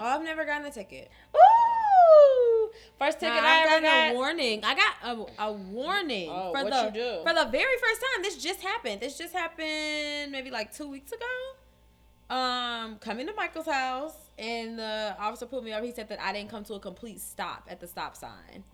[0.00, 1.10] Oh, I've never gotten a ticket.
[1.34, 2.70] Ooh!
[2.98, 4.10] First ticket Nah, I I've ever got.
[4.10, 4.64] a warning.
[4.64, 4.94] I got
[5.38, 7.22] a, a warning Oh, for what the you do?
[7.22, 8.22] for the very first time.
[8.22, 9.00] This just happened.
[9.00, 12.34] This just happened maybe like two weeks ago.
[12.36, 15.86] Um, coming to Michael's house and the officer pulled me over.
[15.86, 18.64] He said that I didn't come to a complete stop at the stop sign.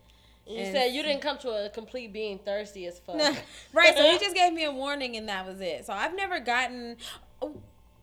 [0.46, 3.16] You And- said you didn't come to a complete being thirsty as fuck.
[3.72, 3.96] right.
[3.96, 5.86] So he just gave me a warning, and that was it.
[5.86, 6.96] So I've never gotten.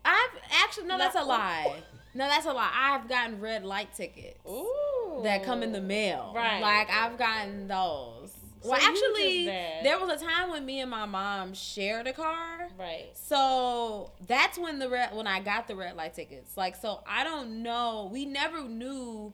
[0.05, 0.29] I've
[0.63, 1.83] actually no, that's a lie.
[2.13, 2.71] No, that's a lie.
[2.73, 5.21] I've gotten red light tickets Ooh.
[5.23, 6.31] that come in the mail.
[6.35, 6.61] Right.
[6.61, 8.33] Like I've gotten those.
[8.61, 12.67] So well, actually, there was a time when me and my mom shared a car.
[12.77, 13.09] Right.
[13.13, 16.57] So that's when the red when I got the red light tickets.
[16.57, 18.09] Like so I don't know.
[18.11, 19.33] We never knew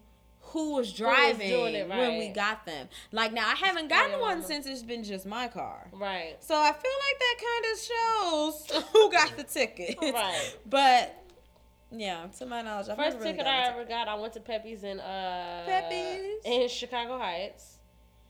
[0.55, 2.87] who was driving doing it, when we got them.
[3.11, 5.85] Like now I haven't gotten your one since it's been just my car.
[5.91, 6.37] Right.
[6.39, 9.97] So I feel like that kind of shows who got the ticket.
[10.01, 10.57] Right.
[10.65, 11.21] But
[11.91, 14.83] yeah, to my knowledge, I've First really ticket I ever got, I went to Pepe's
[14.83, 16.45] in uh Pepe's?
[16.45, 17.79] in Chicago Heights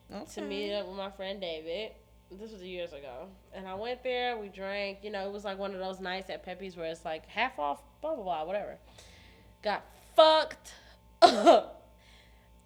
[0.10, 0.28] ticket.
[0.30, 1.92] to meet up with my friend David.
[2.32, 4.36] This was years ago, and I went there.
[4.36, 5.04] We drank.
[5.04, 7.60] You know, it was like one of those nights at Pepe's where it's like half
[7.60, 8.80] off, blah blah blah, whatever.
[9.62, 10.74] Got fucked
[11.22, 11.75] up.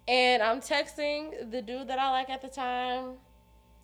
[0.08, 3.12] And I'm texting the dude that I like at the time.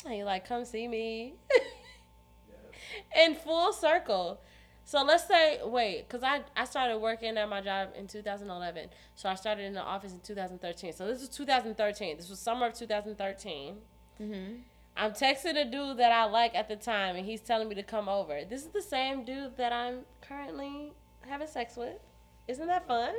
[0.05, 1.35] And he like, come see me.
[3.17, 4.41] in full circle.
[4.85, 8.89] So let's say, wait, because I, I started working at my job in 2011.
[9.17, 10.93] So I started in the office in 2013.
[10.93, 12.17] So this is 2013.
[12.17, 13.77] This was summer of 2013.
[14.21, 14.55] Mm-hmm.
[14.97, 17.83] I'm texting a dude that I like at the time, and he's telling me to
[17.83, 18.43] come over.
[18.49, 20.93] This is the same dude that I'm currently
[21.29, 21.99] having sex with.
[22.49, 23.15] Isn't that fun?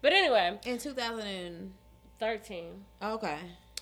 [0.00, 1.74] But anyway, In 2013.
[2.20, 2.84] 13.
[3.02, 3.38] Okay.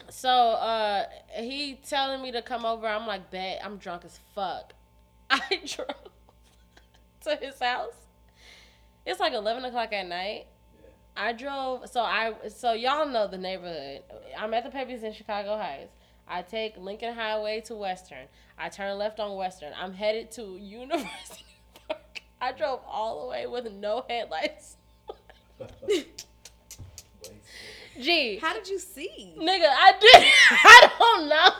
[0.08, 2.86] So uh he telling me to come over.
[2.86, 4.72] I'm like, bet I'm drunk as fuck.
[5.30, 5.88] I drove
[7.24, 7.96] to his house.
[9.04, 10.46] It's like eleven o'clock at night.
[11.16, 14.02] I drove so I so y'all know the neighborhood.
[14.38, 15.92] I'm at the Pepe's in Chicago Heights.
[16.28, 18.26] I take Lincoln Highway to Western.
[18.56, 19.72] I turn left on Western.
[19.76, 21.44] I'm headed to University
[21.88, 22.22] Park.
[22.40, 24.76] I drove all the way with no headlights.
[28.00, 29.34] Gee, How did you see?
[29.36, 30.24] Nigga, I did.
[30.50, 31.50] I don't know.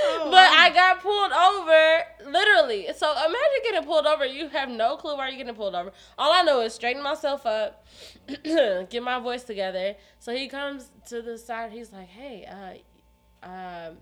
[0.00, 2.88] Oh, but I got pulled over, literally.
[2.94, 4.26] So imagine getting pulled over.
[4.26, 5.92] You have no clue why you're getting pulled over.
[6.18, 7.86] All I know is straighten myself up,
[8.44, 9.94] get my voice together.
[10.18, 11.72] So he comes to the side.
[11.72, 13.96] He's like, hey, uh, um,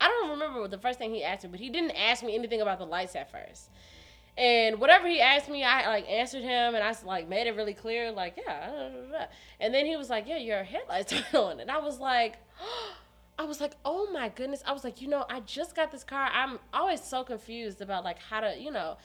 [0.00, 2.34] I don't remember what the first thing he asked me, but he didn't ask me
[2.34, 3.70] anything about the lights at first.
[4.36, 7.74] And whatever he asked me, I like answered him, and I like made it really
[7.74, 8.70] clear, like yeah.
[8.70, 9.24] da, da, da.
[9.60, 12.36] And then he was like, "Yeah, your headlights are on," and I was like,
[13.38, 14.62] I was like, oh my goodness.
[14.66, 16.30] I was like, you know, I just got this car.
[16.32, 18.98] I'm always so confused about like how to, you know,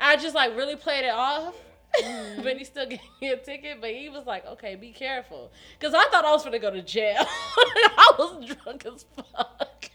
[0.00, 1.54] I just like really played it off.
[2.42, 3.80] but he still gave me a ticket.
[3.80, 5.52] But he was like, okay, be careful.
[5.78, 7.16] Because I thought I was going to go to jail.
[7.18, 9.90] I was drunk as fuck.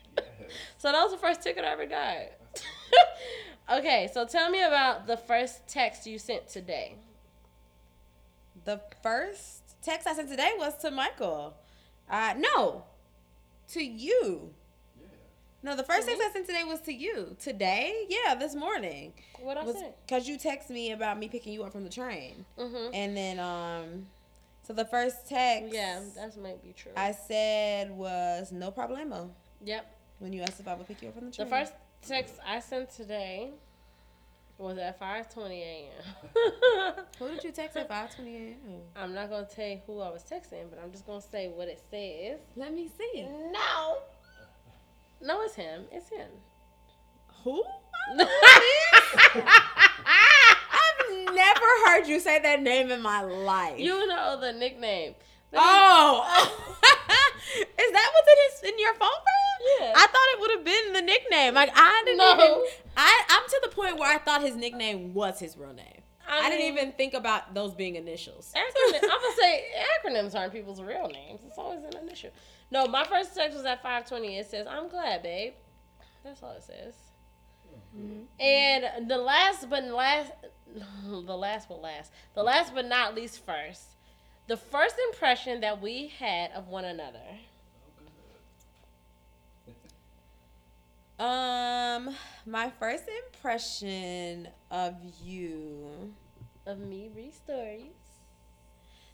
[0.78, 2.18] So that was the first ticket I ever got.
[3.72, 6.96] Okay, so tell me about the first text you sent today.
[8.66, 11.56] The first text I sent today was to Michael.
[12.10, 12.84] Uh, no,
[13.70, 14.52] to you.
[15.00, 15.06] Yeah.
[15.64, 17.36] No, the first text I sent today was to you.
[17.40, 18.06] Today?
[18.10, 19.14] Yeah, this morning.
[19.40, 19.94] What I was sent?
[20.06, 22.94] because you text me about me picking you up from the train, Mm-hmm.
[22.94, 24.08] and then um,
[24.64, 26.92] so the first text Yeah, that might be true.
[26.98, 29.30] I said was no problemo
[29.64, 29.86] yep.
[30.20, 31.48] when you asked if I would pick you up from the train.
[31.48, 31.66] The train.
[31.66, 31.74] first
[32.08, 33.52] text I sent today
[34.58, 36.94] was at 5:20 a.m.
[37.20, 38.82] Who did you text at five twenty a.m.?
[38.96, 41.68] I'm not gonna tell you who I was texting, but I'm just gonna say what
[41.70, 42.40] it says.
[42.58, 43.24] Let me see.
[43.24, 44.00] No.
[45.22, 45.84] No, it's him.
[45.92, 46.28] It's him.
[47.44, 47.64] Who?
[50.06, 53.80] I've never heard you say that name in my life.
[53.80, 55.16] you know the nickname.
[55.54, 56.24] Oh,
[57.58, 59.84] is that what's in his in your phone for?
[59.84, 59.94] Yeah.
[59.96, 61.54] I thought it would have been the nickname.
[61.54, 62.34] Like I didn't No.
[62.34, 62.66] even.
[62.96, 66.02] I I'm to the point where I thought his nickname was his real name.
[66.28, 68.54] I, I didn't even think about those being initials.
[68.56, 69.64] Acronym, I'm gonna say
[70.06, 71.42] acronyms aren't people's real names.
[71.46, 72.30] It's always an initial.
[72.72, 74.40] No, my first text was at 5:20.
[74.40, 75.54] It says, "I'm glad, babe."
[76.24, 76.94] That's all it says.
[77.98, 78.22] Mm-hmm.
[78.40, 80.32] And the last but last,
[81.08, 83.84] the last but last, the last but not least, first,
[84.50, 87.20] the first impression that we had of one another.
[91.20, 92.16] Um,
[92.48, 96.14] my first impression of you.
[96.66, 97.92] Of me, read stories.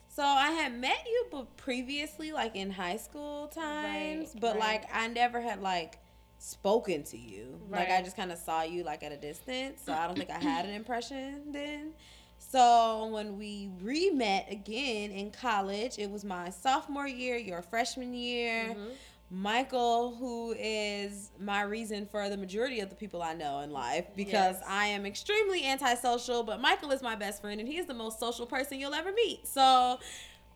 [0.08, 4.80] So I had met you but previously, like in high school times, Right, but right.
[4.80, 5.98] like I never had like
[6.38, 7.60] spoken to you.
[7.68, 10.30] Like I just kind of saw you like at a distance, so I don't think
[10.30, 11.92] I had an impression then.
[12.50, 18.14] So when we re met again in college, it was my sophomore year, your freshman
[18.14, 18.74] year.
[18.74, 18.90] Mhm.
[19.28, 24.06] Michael, who is my reason for the majority of the people I know in life,
[24.14, 24.62] because Yes.
[24.68, 28.20] I am extremely antisocial, but Michael is my best friend and he is the most
[28.20, 29.44] social person you'll ever meet.
[29.48, 29.98] So,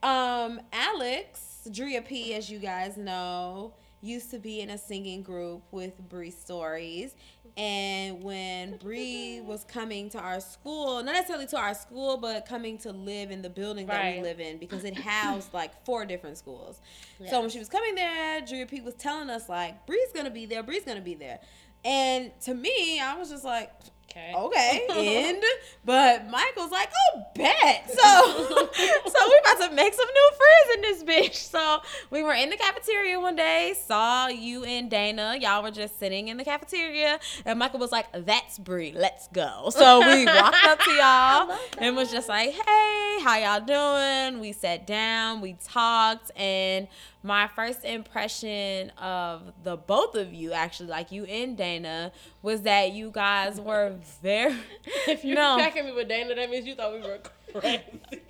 [0.05, 3.73] um, Alex, Drea P, as you guys know,
[4.03, 7.15] used to be in a singing group with Bree Stories.
[7.61, 12.79] And when Bree was coming to our school, not necessarily to our school, but coming
[12.79, 16.39] to live in the building that we live in because it housed like four different
[16.39, 16.81] schools.
[17.29, 20.47] So when she was coming there, Drea P was telling us like Bree's gonna be
[20.47, 21.39] there, Bree's gonna be there.
[21.85, 23.71] And to me, I was just like,
[24.11, 24.33] Okay.
[24.35, 24.87] okay,
[25.31, 25.43] and
[25.85, 27.89] but Michael's like, oh, bet.
[27.89, 31.37] So, so we about to make some new friends in this bitch.
[31.37, 31.79] So
[32.11, 35.37] we were in the cafeteria one day, saw you and Dana.
[35.41, 39.71] Y'all were just sitting in the cafeteria, and Michael was like, "That's Bree, let's go."
[39.71, 44.53] So we walked up to y'all and was just like, "Hey, how y'all doing?" We
[44.53, 46.89] sat down, we talked, and
[47.23, 52.13] my first impression of the both of you, actually, like you and Dana,
[52.43, 54.57] was that you guys were very.
[55.07, 57.21] If you're no, packing me with Dana, that means you thought we were
[57.53, 57.83] crazy.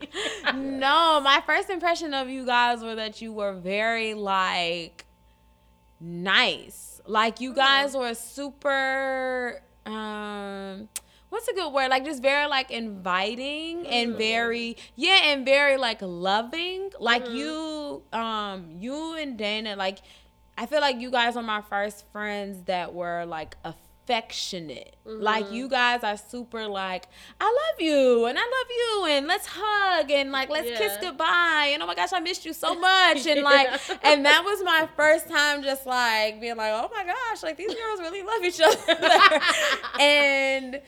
[0.54, 5.06] no, my first impression of you guys were that you were very like
[6.00, 7.00] nice.
[7.06, 7.56] Like you hmm.
[7.56, 10.88] guys were super um
[11.30, 11.88] what's a good word?
[11.88, 14.18] Like just very like inviting and hmm.
[14.18, 16.90] very yeah, and very like loving.
[16.98, 17.34] Like hmm.
[17.34, 17.79] you
[18.12, 19.98] um you and Dana like
[20.58, 24.94] I feel like you guys are my first friends that were like affectionate.
[25.06, 27.06] Like you guys are super like
[27.40, 31.70] I love you and I love you and let's hug and like let's kiss goodbye
[31.72, 33.96] and oh my gosh I missed you so much and like Yeah.
[34.04, 37.74] and that was my first time just like being like oh my gosh like these
[37.74, 39.40] girls really love each other
[40.00, 40.80] and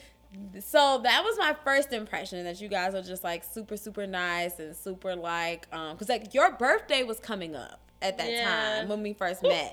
[0.61, 4.59] so that was my first impression that you guys are just like super super nice
[4.59, 8.79] and super like um because like your birthday was coming up at that Yeah.
[8.79, 9.73] time when we first met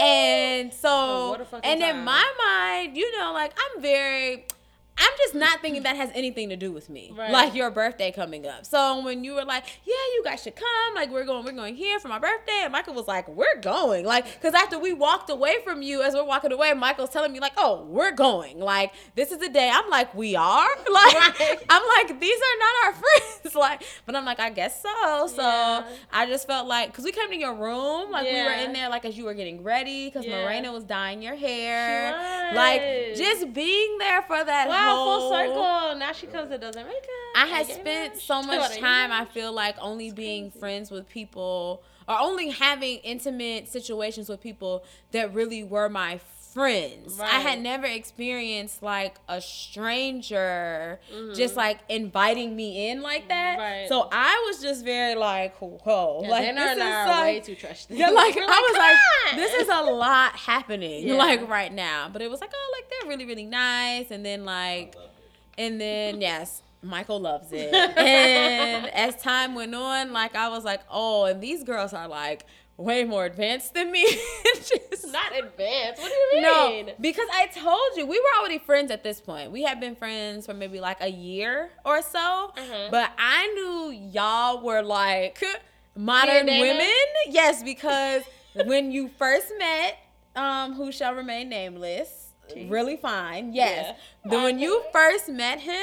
[0.00, 4.46] and so Oh, what a fucking and in my mind you know like i'm very
[4.98, 7.12] i'm just not thinking that has anything to do with me.
[7.16, 7.30] Right.
[7.30, 8.66] like your birthday coming up.
[8.66, 10.94] So when you were like yeah you guys should come.
[10.94, 12.60] Like we're going we're going here for my birthday.
[12.64, 14.04] And michael was like we're going.
[14.04, 17.40] Like because after we walked away from you as we're walking away michael's telling me
[17.40, 18.58] like oh we're going.
[18.60, 19.70] Like this is the day.
[19.72, 20.68] I'm like we are?
[20.92, 21.58] Like Right.
[21.70, 23.54] i'm like these are not our friends.
[23.54, 25.26] Like but i'm like i guess so.
[25.28, 25.86] So Yeah.
[26.12, 28.88] i just felt like because we came to your room like we were in there
[28.90, 30.42] like as you were getting ready because Yeah.
[30.44, 32.52] Morena was dyeing your hair.
[32.54, 32.82] Like
[33.16, 35.98] just being there for that Why wow, full circle.
[35.98, 36.94] Now she comes and does makeup.
[37.36, 39.12] I had spent so much time.
[39.12, 44.84] I feel like only being friends with people or only having intimate situations with people
[45.12, 46.18] that really were my
[46.52, 47.18] friends.
[47.20, 51.00] I had never experienced like a stranger
[51.34, 53.58] just like inviting me in like that.
[53.58, 53.60] Mm-hmm.
[53.80, 53.88] Right.
[53.88, 57.06] So I was just very like, whoa, Yeah, like Dana this and is I are
[57.08, 57.96] like- way too trusting.
[58.00, 61.14] yeah, like We're I was like, on." this is a lot happening, Yeah.
[61.14, 62.08] like right now.
[62.12, 64.94] But it was like, oh, like they're really, really nice, and then like,
[65.58, 67.72] and then yes, Michael loves it.
[67.74, 72.44] And as time went on, like I was like, oh, and these girls are like
[72.76, 74.04] way more advanced than me.
[74.54, 76.00] Just- not advanced.
[76.00, 76.86] What do you mean?
[76.86, 79.50] no, because I told you we were already friends at this point.
[79.52, 82.90] We had been friends for maybe like a year or so, Mhm.
[82.90, 85.42] but I knew y'all were like
[85.94, 86.88] modern women.
[87.28, 88.22] Yes, because
[88.64, 89.98] when you first met,
[90.34, 92.66] um, who shall remain nameless, T.
[92.70, 93.52] really fine.
[93.52, 93.88] Yes,
[94.24, 94.30] Yeah.
[94.30, 95.76] then when you first met him.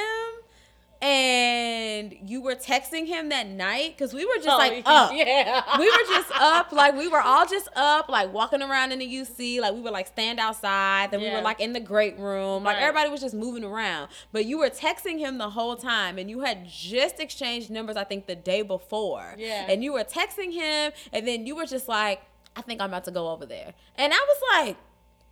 [1.02, 5.64] And you were texting him that night because we were just Oh, like up Yeah.
[5.80, 9.06] we were just up, like we were all just up, like walking around in the
[9.08, 12.64] UC, like we were like stand outside, then we were like in the great room,
[12.64, 12.84] like Right.
[12.84, 14.10] everybody was just moving around.
[14.32, 18.04] But you were texting him the whole time, and you had just exchanged numbers, I
[18.04, 19.36] think, the day before.
[19.38, 19.66] Yeah.
[19.70, 22.22] And you were texting him, and then you were just like,
[22.56, 24.78] "I think I'm about to go over there," and I was like.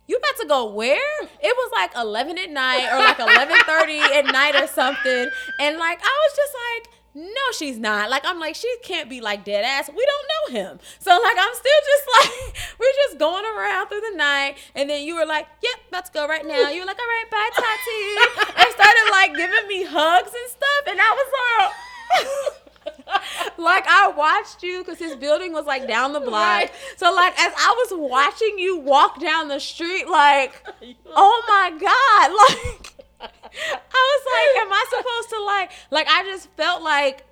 [0.08, 1.20] You about to go where?
[1.22, 5.28] It was like 11 at night or like 11:30 at night or something.
[5.60, 8.08] And like I was just like, no, she's not.
[8.10, 9.88] Like I'm like, she can't be like dead ass.
[9.94, 10.80] We don't know him.
[10.98, 14.56] So like I'm still just like we're just going around through the night.
[14.74, 16.70] And then you were like, Yep, let's go right now.
[16.70, 18.62] You were like, All right, bye, Tati.
[18.64, 20.82] and started like giving me hugs and stuff.
[20.88, 22.54] And I was like
[23.58, 26.32] like I watched you because his building was like down the block.
[26.32, 26.72] Right.
[26.96, 30.66] So like as I was watching you walk down the street, like,
[31.06, 32.30] oh my god,
[32.70, 37.24] like I was like, am I supposed to like like I just felt like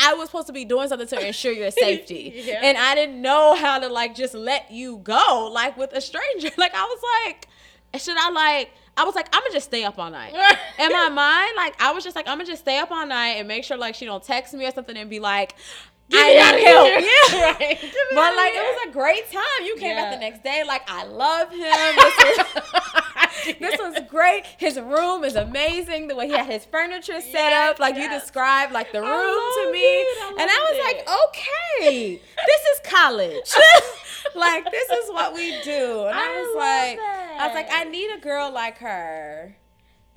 [0.00, 2.32] I was supposed to be doing something to ensure your safety.
[2.34, 2.60] Yeah.
[2.62, 6.50] And I didn't know how to like just let you go like with a stranger.
[6.56, 7.48] Like I was like,
[8.00, 10.34] should I like I was like, I'm gonna just stay up all night.
[10.78, 13.36] In my mind, like I was just like, I'm gonna just stay up all night
[13.38, 15.54] and make sure like she don't text me or something and be like,
[16.10, 16.88] Get I need help.
[16.88, 17.00] here.
[17.00, 17.04] Yeah.
[17.58, 17.78] Right.
[18.14, 18.62] But like here.
[18.62, 19.42] it was a great time.
[19.64, 21.58] You came back the next day, like I love him.
[21.60, 24.44] This was, this was great.
[24.56, 26.08] His room is amazing.
[26.08, 29.08] The way he had his furniture set Yes, up, like you described, like the room
[29.10, 29.84] to me.
[29.84, 31.06] I and I was it.
[31.06, 33.52] like, okay, this is college.
[34.34, 36.06] like this is what we do.
[36.06, 36.98] And I, I was like,
[37.38, 37.68] I was like.
[37.70, 39.54] I need a girl like her.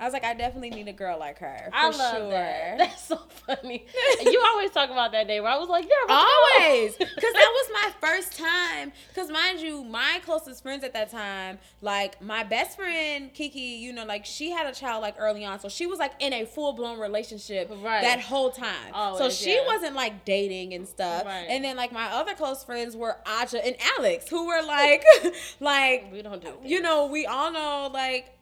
[0.02, 1.68] I was like, I definitely need a girl like her.
[1.70, 2.30] For I love sure.
[2.30, 2.78] that.
[2.78, 3.86] That's so funny.
[4.24, 6.12] you always talk about that day where I was like, yeah.
[6.12, 8.90] Always, because that was my first time.
[9.08, 13.92] Because mind you, my closest friends at that time, like my best friend Kiki, you
[13.92, 16.44] know, like she had a child like early on, so she was like in a
[16.46, 18.02] full blown relationship Right.
[18.02, 18.92] that whole time.
[19.16, 19.66] so she yeah.
[19.66, 21.24] wasn't like dating and stuff.
[21.24, 21.46] Right.
[21.48, 25.04] And then like my other close friends were Aja and Alex, who were like,
[25.60, 28.36] like We don't do you know, we all know like.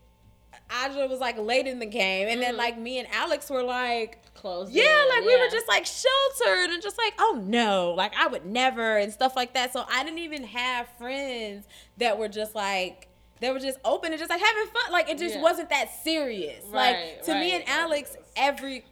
[0.71, 2.59] Aja was like late in the game, and then Mhm.
[2.59, 4.71] like me and Alex were like, Close.
[4.71, 8.27] yeah, in, like we were just like sheltered and just like, oh no, like I
[8.27, 9.73] would never and stuff like that.
[9.73, 11.67] So I didn't even have friends
[11.99, 13.09] that were just like
[13.41, 14.93] they were just open and just like having fun.
[14.93, 15.43] Like it just Yeah.
[15.43, 16.63] wasn't that serious.
[16.67, 17.79] Right, like to me and right.
[17.79, 18.85] Alex, every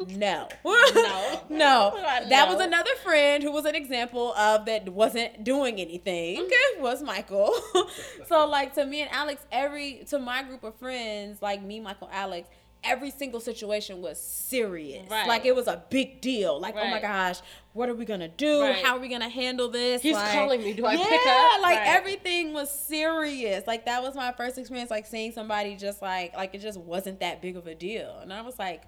[0.08, 0.48] no.
[0.64, 1.42] No.
[1.50, 1.92] no.
[2.28, 6.42] That was another friend who was an example of that wasn't doing anything.
[6.44, 6.82] Mm-hmm.
[6.82, 7.52] Was Michael.
[8.28, 12.08] so like to me and Alex, every to my group of friends, like me, Michael,
[12.12, 12.48] Alex,
[12.84, 15.10] every single situation was serious.
[15.10, 15.26] Right.
[15.26, 16.60] Like it was a big deal.
[16.60, 17.40] Like, oh my gosh,
[17.72, 18.62] what are we gonna do?
[18.62, 18.76] Right.
[18.84, 20.02] How are we gonna handle this?
[20.02, 20.72] He's Like- calling me.
[20.74, 21.62] Do I yeah, pick up?
[21.62, 21.88] like Right.
[21.88, 23.66] everything was serious.
[23.66, 27.20] Like that was my first experience, like seeing somebody just like like it just wasn't
[27.20, 28.18] that big of a deal.
[28.22, 28.82] And I was like,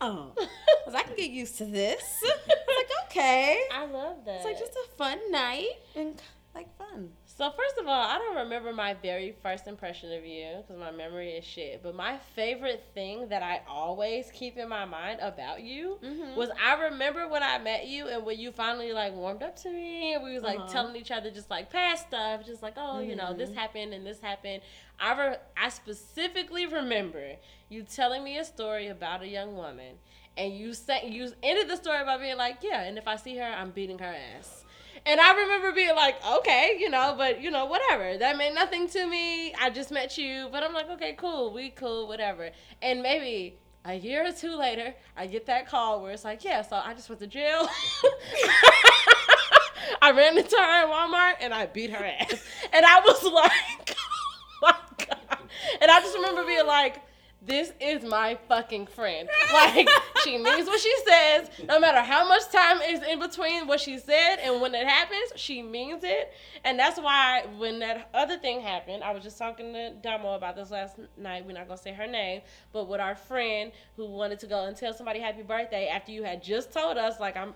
[0.00, 2.02] oh, I, I can get used to this.
[2.24, 3.60] I was like, okay.
[3.72, 4.36] I love that.
[4.36, 6.20] It's like just a fun night and
[6.54, 7.10] like fun.
[7.24, 10.90] So first of all, I don't remember my very first impression of you because my
[10.90, 11.82] memory is shit.
[11.82, 16.36] But my favorite thing that I always keep in my mind about you Mhm.
[16.36, 19.70] was I remember when I met you and when you finally like warmed up to
[19.70, 20.68] me and we was like Uh-huh.
[20.72, 23.54] telling each other just like past stuff, just like oh you know this Mhm.
[23.54, 24.62] happened and this happened.
[25.02, 27.34] I re- I specifically remember
[27.68, 29.96] you telling me a story about a young woman
[30.36, 33.36] and you said you ended the story by being like yeah and if I see
[33.36, 34.64] her I'm beating her ass.
[35.04, 38.16] And I remember being like, okay, you know, but you know, whatever.
[38.18, 39.52] That meant nothing to me.
[39.54, 42.50] I just met you, but I'm like, okay, cool, we cool, whatever.
[42.80, 46.62] And maybe a year or two later, I get that call where it's like, yeah,
[46.62, 47.68] so I just went to jail.
[50.00, 52.46] I ran into her at Walmart and I beat her ass.
[52.72, 53.96] And I was like.
[55.82, 57.02] And I just remember being like,
[57.44, 59.28] this is my fucking friend.
[59.52, 59.86] Like
[60.24, 63.98] she means what she says, no matter how much time is in between what she
[63.98, 66.32] said and when it happens, she means it.
[66.64, 70.56] And that's why when that other thing happened, I was just talking to Damo about
[70.56, 71.44] this last night.
[71.44, 72.40] We're not gonna say her name,
[72.72, 76.22] but with our friend who wanted to go and tell somebody happy birthday after you
[76.22, 77.54] had just told us, like I'm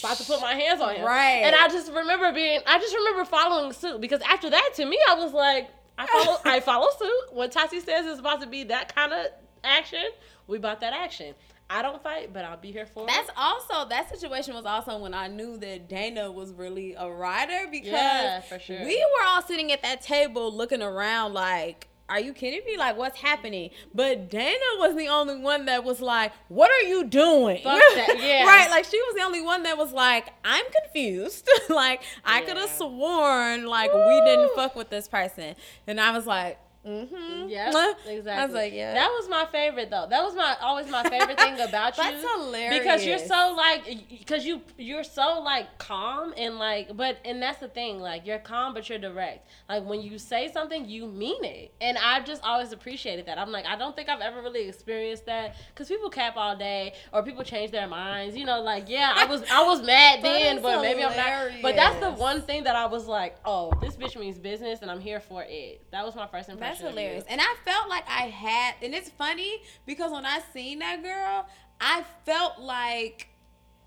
[0.00, 1.04] about to put my hands on him.
[1.06, 1.42] Right.
[1.44, 4.98] And I just remember being I just remember following suit because after that to me
[5.08, 7.34] I was like I follow I follow suit.
[7.34, 9.26] When Tati says it's about to be that kind of
[9.64, 10.04] action,
[10.46, 11.34] we bought that action.
[11.70, 13.34] I don't fight, but I'll be here for That's it.
[13.36, 17.68] That's also that situation was also when I knew that Dana was really a rider
[17.70, 18.84] because Yeah, sure.
[18.84, 22.76] we were all sitting at that table looking around like, are you kidding me?
[22.76, 23.70] Like, what's happening?
[23.94, 27.62] But Dana was the only one that was like, what are you doing?
[27.62, 28.46] Fuck that, yeah.
[28.46, 28.70] right.
[28.70, 31.48] Like, she was the only one that was like, I'm confused.
[31.68, 35.54] like, I could have sworn like we didn't fuck with this person.
[35.86, 37.48] And I was like, mm-hmm.
[37.48, 37.68] Yeah,
[38.06, 38.30] exactly.
[38.30, 38.94] I was like, yeah.
[38.94, 40.06] That was my favorite though.
[40.08, 42.02] That was my always my favorite thing about you.
[42.02, 42.78] That's hilarious.
[42.78, 47.58] Because you're so like, because you you're so like calm and like, but and that's
[47.58, 48.00] the thing.
[48.00, 49.48] Like you're calm, but you're direct.
[49.68, 51.72] Like when you say something, you mean it.
[51.80, 53.38] And I've just always appreciated that.
[53.38, 56.94] I'm like, I don't think I've ever really experienced that because people cap all day
[57.12, 58.36] or people change their minds.
[58.36, 61.62] You know, like yeah, I was I was mad then, but maybe I'm not.
[61.62, 64.90] But that's the one thing that I was like, oh, this bitch means business, and
[64.90, 65.82] I'm here for it.
[65.90, 66.67] That was my first impression.
[66.68, 67.24] That's hilarious.
[67.28, 71.46] And I felt like I had, and it's funny because when I seen that girl,
[71.80, 73.28] I felt like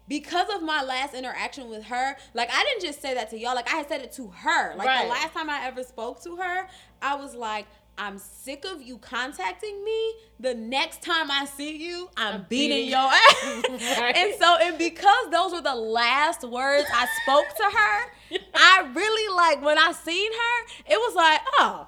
[0.08, 3.56] because of my last interaction with her, like I didn't just say that to y'all,
[3.56, 4.76] like I had said it to her.
[4.76, 5.04] Like Right.
[5.04, 6.68] the last time I ever spoke to her,
[7.02, 7.66] I was like,
[7.98, 10.14] I'm sick of you contacting me.
[10.40, 14.00] The next time I see you, I'm, I'm beating, beating- your ass.
[14.00, 14.16] Right.
[14.22, 19.36] And so, and because those were the last words I spoke to her, I really
[19.36, 21.88] like when I seen her, it was like, oh,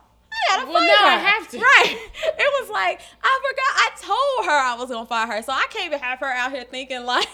[0.50, 1.58] Well, fight now I have to.
[1.64, 1.98] Right.
[2.26, 3.74] It was like I forgot.
[3.76, 6.52] I told her I was gonna fight her, so I can't even have her out
[6.52, 7.28] here thinking like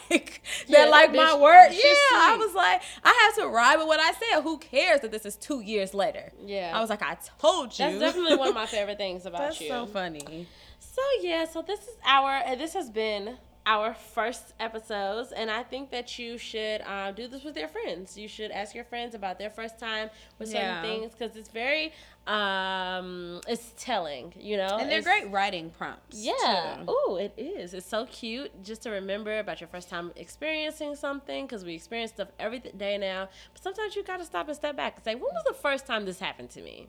[0.68, 0.90] Yeah, that.
[0.90, 1.70] Like that my bitch- word.
[1.72, 1.82] Yeah.
[2.16, 4.42] I was like, I have to ride with what I said.
[4.42, 6.32] Who cares that this is two years later?
[6.46, 6.72] Yeah.
[6.76, 7.86] I was like, I told you.
[7.86, 9.68] That's definitely one of my favorite things about That's you.
[9.70, 10.48] so funny.
[10.80, 15.62] So yeah, so this is our uh, this has been our first episodes, and I
[15.64, 18.18] think that you should uh, do this with your friends.
[18.18, 20.82] You should ask your friends about their first time with certain Yeah.
[20.82, 21.92] things because it's very
[22.30, 24.78] um it's telling, you know.
[24.80, 26.18] And they're It's- great writing prompts.
[26.18, 26.84] Yeah.
[26.88, 27.74] Oh, it is.
[27.74, 32.12] It's so cute just to remember about your first time experiencing something because we experience
[32.12, 33.30] stuff every day now.
[33.54, 35.86] But sometimes you got to stop and step back and say, when was the first
[35.88, 36.88] time this happened to me?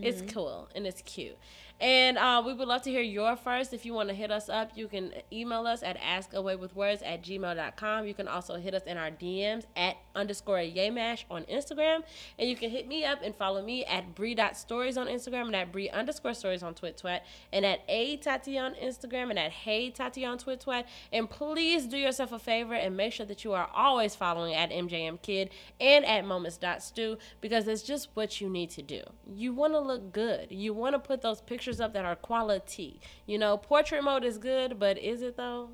[0.00, 1.36] It's cool and it's cute.
[1.80, 3.74] And uh, we would love to hear your first.
[3.74, 8.06] If you want to hit us up, you can email us at askawaywithwords at gmail.com.
[8.06, 12.02] You can also hit us in our DMs at underscore yaymash on Instagram.
[12.38, 15.72] And you can hit me up and follow me at Bree.stories on Instagram and at
[15.72, 17.20] Bree underscore stories on Twit Twat
[17.52, 20.84] and at A Tati on Instagram and at Hey Tati on Twit Twat.
[21.12, 24.70] And please do yourself a favor and make sure that you are always following at
[24.70, 25.50] MJM Kid
[25.80, 29.02] and at moments.stu because it's just what you need to do.
[29.26, 30.50] You want to look good.
[30.50, 33.00] You want to put those pictures up that are quality.
[33.26, 35.70] You know, portrait mode is good, but is it though?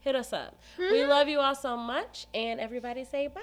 [0.00, 0.56] Hit us up.
[0.78, 1.08] We hmm?
[1.08, 3.42] love you all so much, and everybody say bye.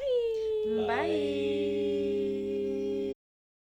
[0.87, 2.51] Bye.